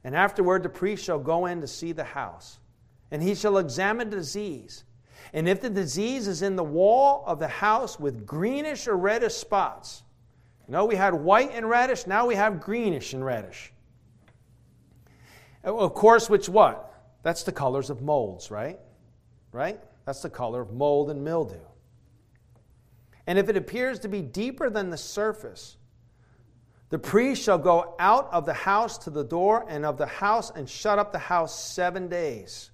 And 0.04 0.16
afterward, 0.16 0.64
the 0.64 0.70
priest 0.70 1.04
shall 1.04 1.20
go 1.20 1.46
in 1.46 1.62
to 1.62 1.68
see 1.68 1.92
the 1.92 2.04
house, 2.04 2.60
and 3.12 3.22
he 3.22 3.36
shall 3.36 3.58
examine 3.58 4.10
the 4.10 4.16
disease. 4.16 4.84
And 5.34 5.48
if 5.48 5.62
the 5.62 5.70
disease 5.70 6.28
is 6.28 6.42
in 6.42 6.56
the 6.56 6.64
wall 6.64 7.24
of 7.28 7.40
the 7.40 7.48
house 7.48 8.00
with 8.00 8.26
greenish 8.26 8.88
or 8.88 8.96
reddish 8.96 9.34
spots, 9.34 10.04
you 10.68 10.72
know, 10.72 10.86
we 10.86 10.96
had 10.96 11.14
white 11.14 11.52
and 11.54 11.70
reddish, 11.70 12.08
now 12.08 12.26
we 12.26 12.36
have 12.36 12.62
greenish 12.62 13.14
and 13.14 13.24
reddish. 13.26 13.74
Uh, 15.66 15.76
of 15.76 15.94
course, 15.94 16.30
which 16.30 16.48
what? 16.48 16.94
That's 17.24 17.44
the 17.44 17.52
colors 17.52 17.90
of 17.90 18.02
molds, 18.02 18.50
right? 18.50 18.80
Right? 19.52 19.80
That's 20.06 20.22
the 20.22 20.30
color 20.30 20.62
of 20.62 20.72
mold 20.72 21.10
and 21.10 21.24
mildew. 21.24 21.60
And 23.28 23.38
if 23.38 23.50
it 23.50 23.58
appears 23.58 24.00
to 24.00 24.08
be 24.08 24.22
deeper 24.22 24.70
than 24.70 24.90
the 24.90 24.98
surface, 24.98 25.78
the 26.90 27.00
priest 27.00 27.44
shall 27.44 27.58
go 27.58 27.96
out 28.00 28.30
of 28.32 28.46
the 28.46 28.54
house 28.54 28.98
to 29.00 29.10
the 29.10 29.24
door 29.24 29.66
and 29.70 29.86
of 29.86 29.98
the 29.98 30.08
house 30.08 30.52
and 30.52 30.68
shut 30.68 31.00
up 31.00 31.12
the 31.12 31.20
house 31.20 31.58
seven 31.60 32.08
days. 32.08 32.72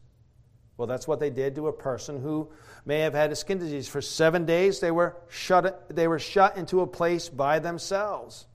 Well, 0.78 0.88
that's 0.88 1.08
what 1.08 1.20
they 1.20 1.30
did 1.30 1.56
to 1.56 1.68
a 1.68 1.74
person 1.74 2.22
who 2.22 2.50
may 2.86 3.00
have 3.00 3.14
had 3.14 3.32
a 3.32 3.36
skin 3.36 3.60
disease. 3.60 3.88
For 3.88 4.02
seven 4.02 4.46
days, 4.46 4.80
they 4.80 4.92
were 4.92 5.18
shut, 5.30 5.90
they 5.96 6.08
were 6.08 6.20
shut 6.20 6.58
into 6.58 6.82
a 6.82 6.88
place 6.88 7.30
by 7.30 7.60
themselves. 7.60 8.46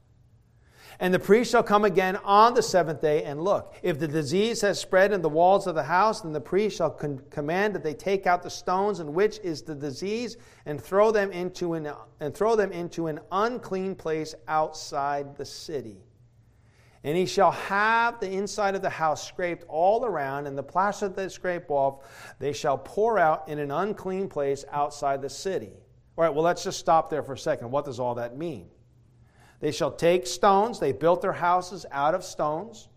And 1.03 1.15
the 1.15 1.19
priest 1.19 1.51
shall 1.51 1.63
come 1.63 1.87
again 1.87 2.17
on 2.25 2.53
the 2.53 2.63
seventh 2.63 3.01
day 3.01 3.25
and 3.25 3.43
look. 3.43 3.75
If 3.83 3.99
the 3.99 4.07
disease 4.07 4.61
has 4.61 4.79
spread 4.79 5.13
in 5.13 5.23
the 5.23 5.31
walls 5.31 5.67
of 5.67 5.75
the 5.75 5.83
house, 5.83 6.21
then 6.21 6.35
the 6.35 6.43
priest 6.43 6.77
shall 6.77 6.91
con- 6.91 7.23
command 7.31 7.75
that 7.75 7.83
they 7.83 7.95
take 7.95 8.27
out 8.27 8.43
the 8.43 8.51
stones 8.51 9.01
in 9.01 9.15
which 9.15 9.39
is 9.39 9.63
the 9.63 9.75
disease 9.75 10.37
and 10.67 10.79
throw 10.79 11.11
them 11.11 11.33
into 11.33 11.73
an, 11.73 11.91
and 12.21 12.35
throw 12.35 12.55
them 12.55 12.71
into 12.71 13.07
an 13.07 13.19
unclean 13.33 13.95
place 13.95 14.35
outside 14.47 15.37
the 15.37 15.45
city. 15.45 16.05
And 17.03 17.17
he 17.17 17.25
shall 17.25 17.53
have 17.53 18.21
the 18.21 18.31
inside 18.31 18.75
of 18.75 18.83
the 18.83 18.91
house 18.91 19.27
scraped 19.27 19.65
all 19.69 20.05
around, 20.05 20.47
and 20.47 20.59
the 20.59 20.63
plaster 20.63 21.09
that 21.09 21.17
they 21.17 21.31
scrape 21.31 21.71
off, 21.71 22.35
they 22.39 22.53
shall 22.53 22.77
pour 22.77 23.19
out 23.19 23.49
in 23.49 23.59
an 23.59 23.71
unclean 23.71 24.29
place 24.29 24.67
outside 24.71 25.23
the 25.23 25.31
city. 25.31 25.73
All 26.19 26.25
right, 26.25 26.35
well, 26.35 26.45
let's 26.45 26.63
just 26.63 26.79
stop 26.79 27.09
there 27.09 27.23
for 27.23 27.33
a 27.33 27.39
second. 27.39 27.71
What 27.71 27.87
does 27.87 27.99
all 27.99 28.17
that 28.17 28.37
mean? 28.37 28.69
They 29.61 29.73
shall 29.73 29.93
take 29.93 30.27
stones. 30.27 30.81
They 30.81 30.93
built 30.93 31.23
their 31.23 31.33
houses 31.33 31.87
out 31.91 32.15
of 32.15 32.25
stones. 32.25 32.89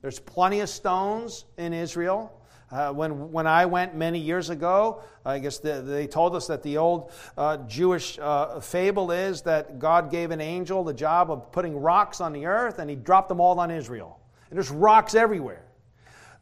There's 0.00 0.18
plenty 0.18 0.60
of 0.60 0.68
stones 0.68 1.44
in 1.58 1.72
Israel. 1.72 2.32
Uh, 2.70 2.90
when, 2.90 3.30
when 3.30 3.46
I 3.46 3.66
went 3.66 3.94
many 3.94 4.18
years 4.18 4.48
ago, 4.48 5.02
I 5.26 5.40
guess 5.40 5.58
the, 5.58 5.82
they 5.82 6.06
told 6.06 6.34
us 6.34 6.46
that 6.46 6.62
the 6.62 6.78
old 6.78 7.12
uh, 7.36 7.58
Jewish 7.68 8.18
uh, 8.18 8.60
fable 8.60 9.10
is 9.10 9.42
that 9.42 9.78
God 9.78 10.10
gave 10.10 10.30
an 10.30 10.40
angel 10.40 10.82
the 10.82 10.94
job 10.94 11.30
of 11.30 11.52
putting 11.52 11.76
rocks 11.76 12.20
on 12.20 12.32
the 12.32 12.46
earth 12.46 12.78
and 12.78 12.88
he 12.88 12.96
dropped 12.96 13.28
them 13.28 13.40
all 13.40 13.60
on 13.60 13.70
Israel. 13.70 14.18
And 14.48 14.56
there's 14.56 14.70
rocks 14.70 15.14
everywhere. 15.14 15.64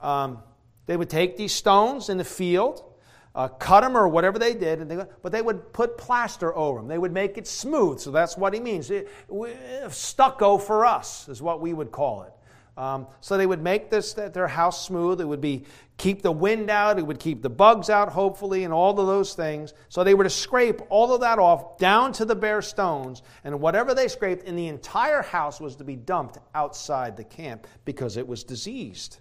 Um, 0.01 0.39
they 0.87 0.97
would 0.97 1.11
take 1.11 1.37
these 1.37 1.53
stones 1.53 2.09
in 2.09 2.17
the 2.17 2.25
field 2.25 2.85
uh, 3.35 3.49
cut 3.49 3.83
them 3.83 3.97
or 3.97 4.09
whatever 4.09 4.39
they 4.39 4.55
did, 4.55 4.89
they, 4.89 5.05
but 5.23 5.33
they 5.33 5.43
would 5.43 5.73
put 5.73 5.97
plaster 5.97 6.57
over 6.57 6.81
them. 6.81 6.89
They 6.89 6.99
would 6.99 7.13
make 7.13 7.39
it 7.39 7.47
smooth. 7.47 8.01
So 8.01 8.11
that's 8.11 8.37
what 8.37 8.53
he 8.53 8.61
means. 8.61 8.91
It, 8.91 9.09
stucco 9.89 10.59
for 10.59 10.85
us 10.85 11.29
is 11.29 11.41
what 11.41 11.61
we 11.61 11.73
would 11.73 11.93
call 11.93 12.25
it. 12.25 12.33
Um, 12.77 13.09
so 13.21 13.37
they 13.37 13.47
would 13.47 13.63
make 13.63 13.91
this 13.91 14.15
their 14.15 14.49
house 14.49 14.87
smooth. 14.87 15.21
It 15.21 15.27
would 15.27 15.41
be 15.41 15.65
keep 15.99 16.23
the 16.23 16.33
wind 16.33 16.71
out. 16.71 16.99
It 16.99 17.07
would 17.07 17.21
keep 17.21 17.43
the 17.43 17.51
bugs 17.51 17.91
out, 17.91 18.09
hopefully, 18.09 18.65
and 18.65 18.73
all 18.73 18.99
of 18.99 19.07
those 19.07 19.35
things. 19.35 19.75
So 19.91 20.03
they 20.03 20.15
were 20.15 20.25
to 20.25 20.31
scrape 20.31 20.81
all 20.89 21.13
of 21.13 21.21
that 21.21 21.39
off 21.39 21.77
down 21.79 22.13
to 22.15 22.25
the 22.25 22.35
bare 22.35 22.63
stones, 22.63 23.23
and 23.45 23.61
whatever 23.61 23.95
they 23.95 24.09
scraped 24.09 24.45
in 24.45 24.57
the 24.57 24.69
entire 24.69 25.21
house 25.23 25.61
was 25.61 25.77
to 25.77 25.85
be 25.85 25.97
dumped 25.97 26.39
outside 26.55 27.17
the 27.17 27.25
camp 27.25 27.67
because 27.85 28.17
it 28.17 28.27
was 28.27 28.45
diseased. 28.45 29.19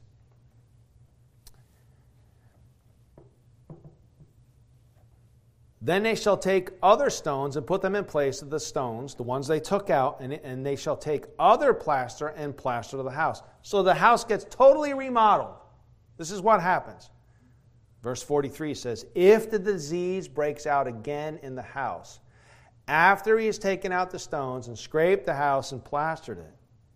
Then 5.81 6.03
they 6.03 6.15
shall 6.15 6.37
take 6.37 6.71
other 6.83 7.09
stones 7.09 7.55
and 7.55 7.65
put 7.65 7.81
them 7.81 7.95
in 7.95 8.03
place 8.03 8.41
of 8.41 8.49
the 8.49 8.59
stones, 8.59 9.15
the 9.15 9.23
ones 9.23 9.47
they 9.47 9.61
took 9.61 9.89
out, 9.89 10.19
and, 10.19 10.33
and 10.33 10.65
they 10.65 10.75
shall 10.75 10.97
take 10.97 11.25
other 11.39 11.73
plaster 11.73 12.27
and 12.27 12.55
plaster 12.55 12.97
to 12.97 13.03
the 13.03 13.09
house. 13.09 13.41
So 13.61 13.81
the 13.81 13.93
house 13.93 14.25
gets 14.25 14.45
totally 14.49 14.93
remodeled. 14.93 15.55
This 16.17 16.31
is 16.31 16.41
what 16.41 16.61
happens. 16.61 17.09
Verse 18.03 18.21
43 18.21 18.73
says, 18.73 19.05
If 19.15 19.49
the 19.49 19.59
disease 19.59 20.27
breaks 20.27 20.65
out 20.67 20.85
again 20.85 21.39
in 21.43 21.55
the 21.55 21.61
house, 21.61 22.19
after 22.89 23.37
he 23.37 23.45
has 23.45 23.57
taken 23.57 23.91
out 23.91 24.11
the 24.11 24.19
stones 24.19 24.67
and 24.67 24.77
scraped 24.77 25.25
the 25.25 25.33
house 25.33 25.71
and 25.71 25.83
plastered 25.83 26.39
it. 26.39 26.53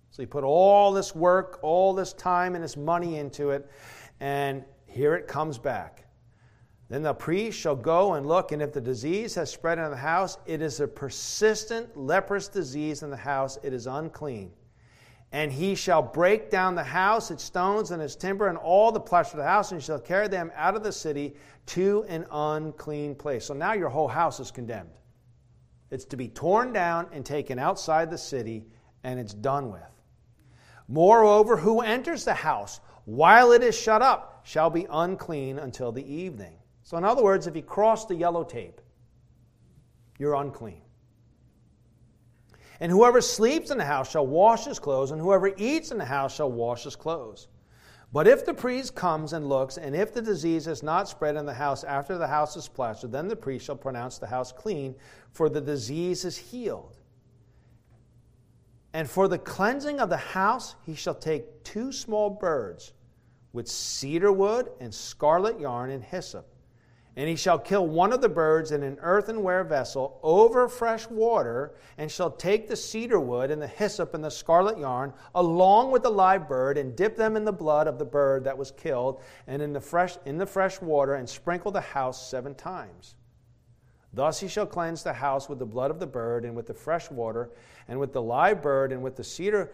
So 0.10 0.22
he 0.22 0.26
put 0.26 0.44
all 0.44 0.92
this 0.92 1.16
work, 1.16 1.60
all 1.62 1.94
this 1.94 2.14
time, 2.14 2.56
and 2.56 2.64
this 2.64 2.76
money 2.76 3.18
into 3.18 3.52
it, 3.52 3.70
and 4.20 4.64
here 4.86 5.16
it 5.16 5.28
comes 5.28 5.58
back. 5.58 6.03
Then 6.94 7.02
the 7.02 7.12
priest 7.16 7.58
shall 7.58 7.76
go 7.76 8.14
and 8.14 8.28
look, 8.28 8.52
and 8.52 8.62
if 8.62 8.72
the 8.72 8.80
disease 8.80 9.34
has 9.34 9.50
spread 9.50 9.80
in 9.80 9.90
the 9.90 9.98
house, 9.98 10.38
it 10.46 10.62
is 10.62 10.80
a 10.80 10.88
persistent 10.88 11.98
leprous 11.98 12.48
disease 12.48 13.02
in 13.02 13.10
the 13.10 13.18
house, 13.18 13.58
it 13.64 13.74
is 13.74 13.88
unclean. 13.88 14.52
And 15.32 15.52
he 15.52 15.74
shall 15.74 16.04
break 16.04 16.52
down 16.52 16.76
the 16.76 16.84
house, 16.84 17.32
its 17.32 17.44
stones, 17.44 17.90
and 17.90 18.00
its 18.00 18.16
timber, 18.16 18.48
and 18.48 18.60
all 18.60 18.92
the 18.92 19.00
plaster 19.00 19.38
of 19.38 19.44
the 19.44 19.50
house, 19.50 19.72
and 19.72 19.82
shall 19.82 19.98
carry 19.98 20.28
them 20.28 20.52
out 20.56 20.76
of 20.76 20.84
the 20.84 20.92
city 20.92 21.34
to 21.66 22.06
an 22.10 22.28
unclean 22.30 23.16
place. 23.16 23.46
So 23.46 23.56
now 23.56 23.74
your 23.74 23.90
whole 23.90 24.08
house 24.08 24.40
is 24.40 24.52
condemned. 24.52 24.94
It's 25.90 26.06
to 26.06 26.16
be 26.16 26.28
torn 26.28 26.74
down 26.74 27.08
and 27.12 27.26
taken 27.26 27.58
outside 27.58 28.12
the 28.12 28.20
city, 28.20 28.68
and 29.04 29.20
it's 29.20 29.34
done 29.34 29.72
with. 29.72 29.82
Moreover, 30.88 31.58
who 31.58 31.82
enters 31.82 32.24
the 32.24 32.36
house 32.36 32.82
while 33.06 33.52
it 33.52 33.64
is 33.64 33.76
shut 33.76 34.04
up 34.04 34.44
shall 34.46 34.70
be 34.70 34.86
unclean 34.92 35.58
until 35.58 35.92
the 35.92 36.06
evening. 36.06 36.54
So, 36.84 36.98
in 36.98 37.06
other 37.06 37.24
words, 37.24 37.48
if 37.48 37.56
you 37.56 37.62
cross 37.62 38.06
the 38.06 38.16
yellow 38.16 38.44
tape, 38.44 38.82
you're 40.20 40.36
unclean. 40.36 40.82
And 42.80 42.92
whoever 42.92 43.22
sleeps 43.22 43.72
in 43.72 43.78
the 43.78 43.86
house 43.86 44.12
shall 44.12 44.28
wash 44.28 44.66
his 44.66 44.80
clothes, 44.80 45.12
and 45.12 45.22
whoever 45.22 45.54
eats 45.56 45.92
in 45.92 45.98
the 45.98 46.06
house 46.06 46.36
shall 46.36 46.52
wash 46.52 46.84
his 46.84 46.96
clothes. 46.96 47.48
But 48.12 48.28
if 48.28 48.46
the 48.46 48.54
priest 48.54 48.94
comes 48.94 49.34
and 49.34 49.48
looks, 49.48 49.78
and 49.78 49.96
if 49.96 50.14
the 50.14 50.22
disease 50.22 50.66
has 50.66 50.84
not 50.84 51.08
spread 51.08 51.36
in 51.36 51.46
the 51.46 51.54
house 51.54 51.84
after 51.84 52.18
the 52.18 52.28
house 52.28 52.56
is 52.58 52.68
plastered, 52.68 53.12
then 53.12 53.28
the 53.28 53.36
priest 53.36 53.66
shall 53.66 53.76
pronounce 53.76 54.18
the 54.18 54.28
house 54.28 54.52
clean, 54.52 54.96
for 55.32 55.50
the 55.50 55.62
disease 55.62 56.26
is 56.26 56.38
healed. 56.38 56.98
And 58.94 59.10
for 59.10 59.28
the 59.28 59.40
cleansing 59.40 60.00
of 60.00 60.10
the 60.10 60.18
house, 60.18 60.76
he 60.86 60.94
shall 60.94 61.16
take 61.16 61.64
two 61.64 61.92
small 61.92 62.30
birds 62.30 62.94
with 63.52 63.68
cedar 63.68 64.32
wood 64.32 64.70
and 64.80 64.94
scarlet 64.94 65.60
yarn 65.60 65.90
and 65.90 66.04
hyssop 66.04 66.53
and 67.16 67.30
he 67.30 67.36
shall 67.36 67.60
kill 67.60 67.86
one 67.88 68.12
of 68.12 68.22
the 68.22 68.30
birds 68.30 68.72
in 68.72 68.82
an 68.82 68.98
earthenware 69.02 69.64
vessel 69.64 70.20
over 70.24 70.68
fresh 70.68 71.08
water, 71.10 71.76
and 71.98 72.12
shall 72.12 72.32
take 72.32 72.68
the 72.68 72.76
cedar 72.76 73.20
wood 73.20 73.52
and 73.52 73.62
the 73.62 73.68
hyssop 73.68 74.14
and 74.16 74.24
the 74.24 74.32
scarlet 74.32 74.80
yarn, 74.80 75.14
along 75.36 75.92
with 75.92 76.02
the 76.02 76.10
live 76.10 76.48
bird, 76.48 76.78
and 76.78 76.96
dip 76.96 77.16
them 77.16 77.36
in 77.36 77.46
the 77.46 77.54
blood 77.54 77.88
of 77.88 78.00
the 78.00 78.06
bird 78.06 78.44
that 78.44 78.58
was 78.58 78.72
killed, 78.72 79.22
and 79.46 79.62
in 79.62 79.74
the 79.74 79.82
fresh, 79.82 80.18
in 80.26 80.38
the 80.38 80.46
fresh 80.46 80.82
water, 80.82 81.16
and 81.16 81.30
sprinkle 81.30 81.72
the 81.72 81.82
house 81.82 82.30
seven 82.30 82.56
times. 82.56 83.16
Thus 84.12 84.40
he 84.40 84.48
shall 84.48 84.68
cleanse 84.68 85.04
the 85.04 85.14
house 85.14 85.50
with 85.50 85.60
the 85.60 85.66
blood 85.66 85.92
of 85.92 86.00
the 86.00 86.08
bird, 86.08 86.46
and 86.46 86.56
with 86.56 86.66
the 86.66 86.74
fresh 86.74 87.12
water, 87.12 87.52
and 87.88 88.00
with 88.00 88.14
the 88.14 88.22
live 88.22 88.62
bird, 88.62 88.92
and 88.92 89.04
with 89.04 89.16
the 89.16 89.24
cedar 89.24 89.72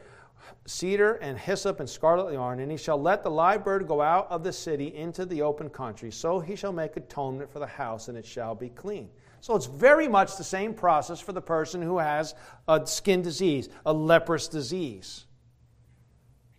cedar 0.66 1.14
and 1.16 1.38
hyssop 1.38 1.80
and 1.80 1.90
scarlet 1.90 2.34
yarn, 2.34 2.60
and 2.60 2.72
he 2.72 2.78
shall 2.78 3.02
let 3.02 3.24
the 3.24 3.32
live 3.32 3.64
bird 3.64 3.88
go 3.88 4.02
out 4.02 4.28
of 4.30 4.44
the 4.44 4.54
city 4.54 4.96
into 4.96 5.26
the 5.26 5.42
open 5.42 5.70
country. 5.70 6.12
So 6.12 6.40
he 6.40 6.56
shall 6.56 6.74
make 6.74 6.98
atonement 6.98 7.50
for 7.50 7.60
the 7.60 7.68
house, 7.68 8.08
and 8.08 8.18
it 8.18 8.26
shall 8.26 8.56
be 8.56 8.70
clean. 8.70 9.10
So 9.42 9.56
it's 9.56 9.66
very 9.66 10.08
much 10.08 10.38
the 10.38 10.44
same 10.44 10.74
process 10.74 11.20
for 11.20 11.32
the 11.32 11.42
person 11.42 11.82
who 11.82 11.98
has 11.98 12.36
a 12.68 12.86
skin 12.86 13.22
disease, 13.22 13.70
a 13.86 13.94
leprous 13.94 14.48
disease. 14.48 15.26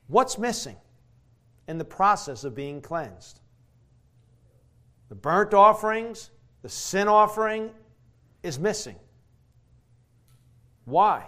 What's 0.06 0.38
missing 0.38 0.76
in 1.68 1.78
the 1.78 1.84
process 1.84 2.44
of 2.44 2.54
being 2.54 2.80
cleansed? 2.80 3.40
The 5.08 5.14
burnt 5.14 5.54
offerings, 5.54 6.30
the 6.62 6.68
sin 6.68 7.06
offering 7.06 7.70
is 8.42 8.58
missing. 8.58 8.96
Why? 10.84 11.26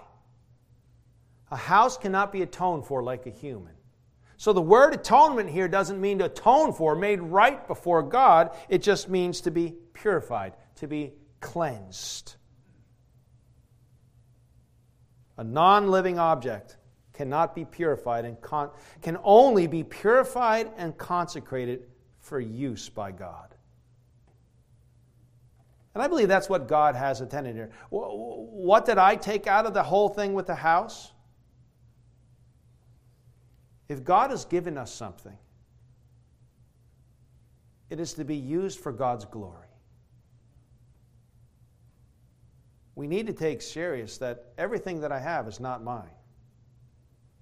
A 1.52 1.56
house 1.56 1.98
cannot 1.98 2.32
be 2.32 2.40
atoned 2.40 2.86
for 2.86 3.02
like 3.02 3.26
a 3.26 3.30
human. 3.30 3.74
So 4.38 4.54
the 4.54 4.62
word 4.62 4.94
atonement 4.94 5.50
here 5.50 5.68
doesn't 5.68 6.00
mean 6.00 6.18
to 6.20 6.24
atone 6.24 6.72
for, 6.72 6.96
made 6.96 7.20
right 7.20 7.68
before 7.68 8.02
God. 8.02 8.56
It 8.70 8.82
just 8.82 9.10
means 9.10 9.42
to 9.42 9.50
be 9.50 9.74
purified, 9.92 10.54
to 10.76 10.88
be 10.88 11.12
cleansed. 11.40 12.36
A 15.36 15.44
non 15.44 15.90
living 15.90 16.18
object 16.18 16.78
cannot 17.12 17.54
be 17.54 17.66
purified 17.66 18.24
and 18.24 18.40
con- 18.40 18.70
can 19.02 19.18
only 19.22 19.66
be 19.66 19.84
purified 19.84 20.70
and 20.78 20.96
consecrated 20.96 21.82
for 22.20 22.40
use 22.40 22.88
by 22.88 23.12
God. 23.12 23.54
And 25.92 26.02
I 26.02 26.08
believe 26.08 26.28
that's 26.28 26.48
what 26.48 26.66
God 26.66 26.96
has 26.96 27.20
intended 27.20 27.54
here. 27.54 27.72
What 27.90 28.86
did 28.86 28.96
I 28.96 29.16
take 29.16 29.46
out 29.46 29.66
of 29.66 29.74
the 29.74 29.82
whole 29.82 30.08
thing 30.08 30.32
with 30.32 30.46
the 30.46 30.54
house? 30.54 31.12
If 33.88 34.04
God 34.04 34.30
has 34.30 34.44
given 34.44 34.78
us 34.78 34.92
something, 34.92 35.36
it 37.90 38.00
is 38.00 38.14
to 38.14 38.24
be 38.24 38.36
used 38.36 38.80
for 38.80 38.92
God's 38.92 39.24
glory. 39.24 39.68
We 42.94 43.06
need 43.06 43.26
to 43.26 43.32
take 43.32 43.62
serious 43.62 44.18
that 44.18 44.52
everything 44.58 45.00
that 45.00 45.12
I 45.12 45.18
have 45.18 45.48
is 45.48 45.60
not 45.60 45.82
mine. 45.82 46.10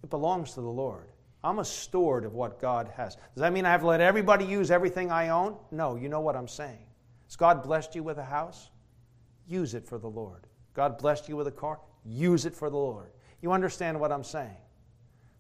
It 0.03 0.11
belongs 0.11 0.55
to 0.55 0.61
the 0.61 0.69
Lord. 0.69 1.09
I'm 1.43 1.59
a 1.59 1.65
steward 1.65 2.25
of 2.25 2.35
what 2.35 2.61
God 2.61 2.91
has. 2.97 3.17
Does 3.17 3.43
that 3.43 3.53
mean 3.53 3.65
I 3.65 3.71
have 3.71 3.81
to 3.81 3.87
let 3.87 4.01
everybody 4.01 4.45
use 4.45 4.71
everything 4.71 5.11
I 5.11 5.29
own? 5.29 5.57
No, 5.71 5.97
you 5.97 6.09
know 6.09 6.21
what 6.21 6.37
I'm 6.37 6.49
saying. 6.49 6.87
Has 7.27 7.37
God 7.37 7.63
blessed 7.63 7.95
you 7.95 8.03
with 8.03 8.19
a 8.19 8.25
house? 8.25 8.71
Use 9.47 9.75
it 9.75 9.87
for 9.87 9.99
the 9.99 10.09
Lord. 10.09 10.47
God 10.75 10.99
blessed 10.99 11.29
you 11.29 11.37
with 11.37 11.47
a 11.47 11.53
car? 11.53 11.81
Use 12.05 12.45
it 12.45 12.55
for 12.55 12.71
the 12.71 12.77
Lord. 12.77 13.13
You 13.41 13.53
understand 13.53 13.99
what 13.99 14.13
I'm 14.13 14.25
saying? 14.25 14.57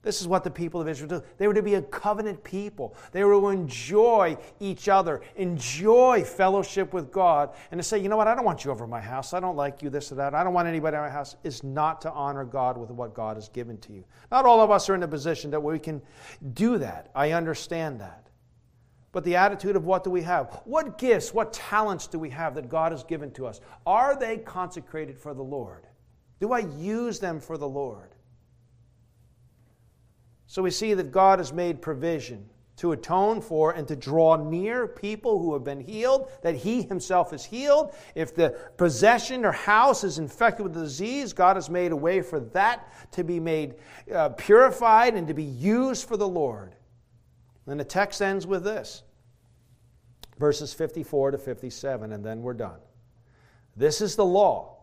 This 0.03 0.23
is 0.23 0.27
what 0.27 0.45
the 0.45 0.51
people 0.51 0.81
of 0.81 0.89
Israel 0.89 1.21
do. 1.21 1.23
They 1.37 1.47
were 1.47 1.53
to 1.53 1.63
be 1.63 1.75
a 1.75 1.83
covenant 1.83 2.43
people. 2.43 2.97
They 3.13 3.23
were 3.23 3.39
to 3.39 3.49
enjoy 3.49 4.39
each 4.59 4.89
other, 4.89 5.21
enjoy 5.37 6.25
fellowship 6.25 6.95
with 6.95 7.13
God, 7.13 7.51
and 7.71 7.79
to 7.79 7.83
say, 7.83 7.99
you 7.99 8.09
know 8.09 8.17
what, 8.17 8.27
I 8.27 8.35
don't 8.35 8.47
want 8.47 8.65
you 8.65 8.71
over 8.71 8.87
my 8.87 9.01
house. 9.01 9.35
I 9.35 9.41
don't 9.41 9.57
like 9.57 9.83
you, 9.83 9.91
this 9.91 10.11
or 10.11 10.15
that. 10.15 10.35
I 10.35 10.43
don't 10.43 10.55
want 10.55 10.69
anybody 10.69 10.97
in 10.97 11.03
my 11.03 11.11
house, 11.11 11.37
is 11.45 11.63
not 11.63 12.01
to 12.01 12.13
honor 12.13 12.47
God 12.47 12.79
with 12.79 12.91
what 12.91 13.13
God 13.13 13.37
has 13.37 13.51
given 13.51 13.77
to 13.79 13.93
you. 13.93 14.05
Not 14.31 14.47
all 14.47 14.63
of 14.63 14.71
us 14.71 14.89
are 14.89 14.95
in 14.95 15.03
a 15.03 15.09
position 15.09 15.51
that 15.51 15.63
we 15.63 15.79
can 15.79 16.01
do 16.55 16.79
that. 16.79 17.11
I 17.15 17.33
understand 17.33 18.01
that. 18.01 18.29
But 19.13 19.25
the 19.25 19.37
attitude 19.37 19.77
of 19.77 19.85
what 19.85 20.05
do 20.05 20.11
we 20.11 20.23
have? 20.23 20.63
What 20.65 20.97
gifts, 20.97 21.35
what 21.35 21.53
talents 21.53 22.07
do 22.07 22.19
we 22.19 22.31
have 22.31 22.55
that 22.55 22.71
God 22.71 22.93
has 22.93 23.05
given 23.05 23.33
to 23.33 23.47
us? 23.47 23.61
Are 23.85 24.19
they 24.19 24.39
consecrated 24.39 25.19
for 25.19 25.35
the 25.35 25.43
Lord? 25.43 25.87
Do 26.41 26.53
I 26.53 26.61
use 26.61 27.19
them 27.19 27.39
for 27.39 27.59
the 27.59 27.69
Lord? 27.69 28.15
So 30.51 30.63
we 30.63 30.73
see 30.73 30.95
that 30.95 31.13
God 31.13 31.39
has 31.39 31.53
made 31.53 31.81
provision 31.81 32.45
to 32.79 32.91
atone 32.91 33.41
for 33.41 33.71
and 33.71 33.87
to 33.87 33.95
draw 33.95 34.35
near 34.35 34.89
people 34.89 35.39
who 35.39 35.53
have 35.53 35.63
been 35.63 35.79
healed, 35.79 36.29
that 36.43 36.57
He 36.57 36.83
Himself 36.83 37.33
is 37.33 37.45
healed. 37.45 37.95
If 38.17 38.35
the 38.35 38.59
possession 38.77 39.45
or 39.45 39.53
house 39.53 40.03
is 40.03 40.19
infected 40.19 40.65
with 40.65 40.75
disease, 40.75 41.33
God 41.33 41.55
has 41.55 41.71
made 41.71 41.93
a 41.93 41.97
way 41.97 42.21
for 42.21 42.41
that 42.41 43.13
to 43.13 43.23
be 43.23 43.39
made 43.39 43.77
uh, 44.13 44.31
purified 44.31 45.15
and 45.15 45.29
to 45.29 45.35
be 45.35 45.45
used 45.45 46.09
for 46.09 46.17
the 46.17 46.27
Lord. 46.27 46.75
And 47.69 47.79
the 47.79 47.85
text 47.85 48.21
ends 48.21 48.45
with 48.45 48.65
this 48.65 49.05
verses 50.37 50.75
54 50.75 51.31
to 51.31 51.39
57, 51.39 52.11
and 52.11 52.25
then 52.25 52.43
we're 52.43 52.55
done. 52.55 52.81
This 53.77 54.01
is 54.01 54.17
the 54.17 54.25
law. 54.25 54.79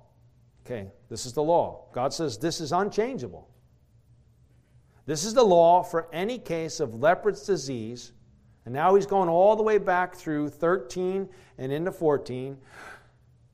Okay, 0.66 0.88
this 1.10 1.26
is 1.26 1.34
the 1.34 1.44
law. 1.44 1.88
God 1.92 2.14
says 2.14 2.38
this 2.38 2.62
is 2.62 2.72
unchangeable. 2.72 3.50
This 5.08 5.24
is 5.24 5.34
the 5.34 5.44
law 5.44 5.82
for 5.82 6.08
any 6.14 6.38
case 6.38 6.80
of 6.80 6.94
leprous 6.94 7.46
disease. 7.46 8.12
And 8.66 8.74
now 8.74 8.94
he's 8.94 9.06
going 9.06 9.30
all 9.30 9.56
the 9.56 9.64
way 9.64 9.78
back 9.78 10.14
through 10.14 10.50
13 10.50 11.30
and 11.58 11.72
into 11.72 11.92
14. 11.92 12.58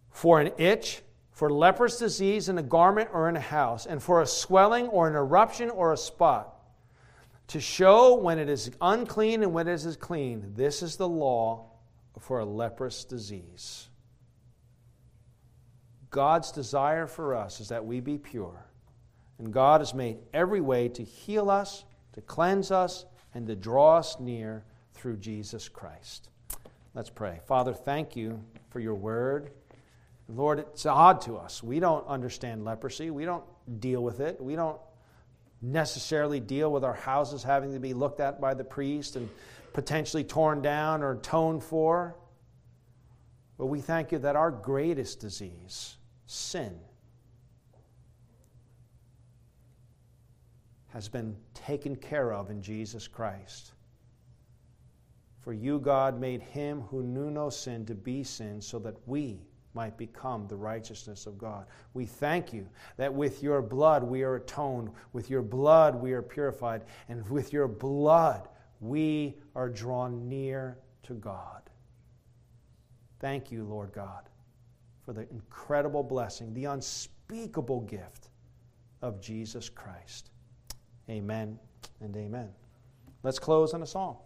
For 0.09 0.41
an 0.41 0.51
itch, 0.57 1.03
for 1.31 1.51
leprous 1.51 1.99
disease 1.99 2.49
in 2.49 2.57
a 2.57 2.63
garment 2.63 3.09
or 3.13 3.29
in 3.29 3.35
a 3.35 3.39
house, 3.39 3.85
and 3.85 4.01
for 4.01 4.21
a 4.21 4.27
swelling 4.27 4.87
or 4.87 5.07
an 5.07 5.15
eruption 5.15 5.69
or 5.69 5.93
a 5.93 5.97
spot. 5.97 6.49
to 7.47 7.59
show 7.59 8.15
when 8.15 8.39
it 8.39 8.49
is 8.49 8.71
unclean 8.81 9.43
and 9.43 9.53
when 9.53 9.67
it 9.67 9.73
is 9.73 9.95
clean. 9.97 10.53
This 10.55 10.81
is 10.81 10.95
the 10.95 11.07
law 11.07 11.69
for 12.19 12.39
a 12.39 12.45
leprous 12.45 13.03
disease. 13.03 13.89
God's 16.09 16.51
desire 16.51 17.05
for 17.05 17.35
us 17.35 17.59
is 17.59 17.69
that 17.69 17.85
we 17.85 17.99
be 17.99 18.17
pure. 18.17 18.65
And 19.43 19.51
God 19.51 19.81
has 19.81 19.93
made 19.93 20.19
every 20.33 20.61
way 20.61 20.87
to 20.87 21.03
heal 21.03 21.49
us, 21.49 21.83
to 22.13 22.21
cleanse 22.21 22.71
us, 22.71 23.03
and 23.33 23.45
to 23.47 23.57
draw 23.57 23.97
us 23.97 24.17
near 24.17 24.63
through 24.93 25.17
Jesus 25.17 25.67
Christ. 25.67 26.29
Let's 26.95 27.09
pray. 27.09 27.41
Father, 27.45 27.73
thank 27.73 28.15
you 28.15 28.41
for 28.69 28.79
your 28.79 28.95
word. 28.95 29.51
Lord, 30.29 30.59
it's 30.59 30.85
odd 30.85 31.19
to 31.23 31.35
us. 31.35 31.61
We 31.61 31.81
don't 31.81 32.07
understand 32.07 32.63
leprosy. 32.63 33.11
We 33.11 33.25
don't 33.25 33.43
deal 33.81 34.01
with 34.01 34.21
it. 34.21 34.39
We 34.39 34.55
don't 34.55 34.79
necessarily 35.61 36.39
deal 36.39 36.71
with 36.71 36.85
our 36.85 36.93
houses 36.93 37.43
having 37.43 37.73
to 37.73 37.79
be 37.79 37.93
looked 37.93 38.21
at 38.21 38.39
by 38.39 38.53
the 38.53 38.63
priest 38.63 39.17
and 39.17 39.29
potentially 39.73 40.23
torn 40.23 40.61
down 40.61 41.03
or 41.03 41.11
atoned 41.15 41.65
for. 41.65 42.15
But 43.57 43.65
we 43.65 43.81
thank 43.81 44.13
you 44.13 44.19
that 44.19 44.37
our 44.37 44.51
greatest 44.51 45.19
disease, 45.19 45.97
sin, 46.27 46.79
has 50.93 51.09
been 51.09 51.35
taken 51.55 51.95
care 51.95 52.31
of 52.31 52.51
in 52.51 52.61
Jesus 52.61 53.07
Christ. 53.07 53.71
For 55.39 55.51
you, 55.51 55.79
God, 55.79 56.19
made 56.19 56.41
him 56.41 56.81
who 56.81 57.01
knew 57.01 57.31
no 57.31 57.49
sin 57.49 57.83
to 57.87 57.95
be 57.95 58.23
sin 58.23 58.61
so 58.61 58.77
that 58.79 58.95
we 59.07 59.41
might 59.73 59.97
become 59.97 60.47
the 60.47 60.55
righteousness 60.55 61.25
of 61.25 61.35
God. 61.37 61.65
We 61.95 62.05
thank 62.05 62.53
you 62.53 62.69
that 62.97 63.11
with 63.11 63.41
your 63.41 63.61
blood 63.63 64.03
we 64.03 64.21
are 64.21 64.35
atoned, 64.35 64.91
with 65.13 65.31
your 65.31 65.41
blood 65.41 65.95
we 65.95 66.13
are 66.13 66.21
purified, 66.21 66.83
and 67.09 67.27
with 67.27 67.51
your 67.51 67.67
blood 67.67 68.47
we 68.79 69.35
are 69.55 69.69
drawn 69.69 70.29
near 70.29 70.77
to 71.03 71.15
God. 71.15 71.63
Thank 73.19 73.51
you, 73.51 73.63
Lord 73.63 73.91
God, 73.93 74.29
for 75.01 75.13
the 75.13 75.27
incredible 75.31 76.03
blessing, 76.03 76.53
the 76.53 76.65
unspeakable 76.65 77.81
gift 77.81 78.29
of 79.01 79.19
Jesus 79.19 79.69
Christ. 79.69 80.29
Amen 81.09 81.59
and 82.01 82.15
amen. 82.15 82.49
Let's 83.23 83.39
close 83.39 83.73
on 83.73 83.81
a 83.81 83.87
song. 83.87 84.17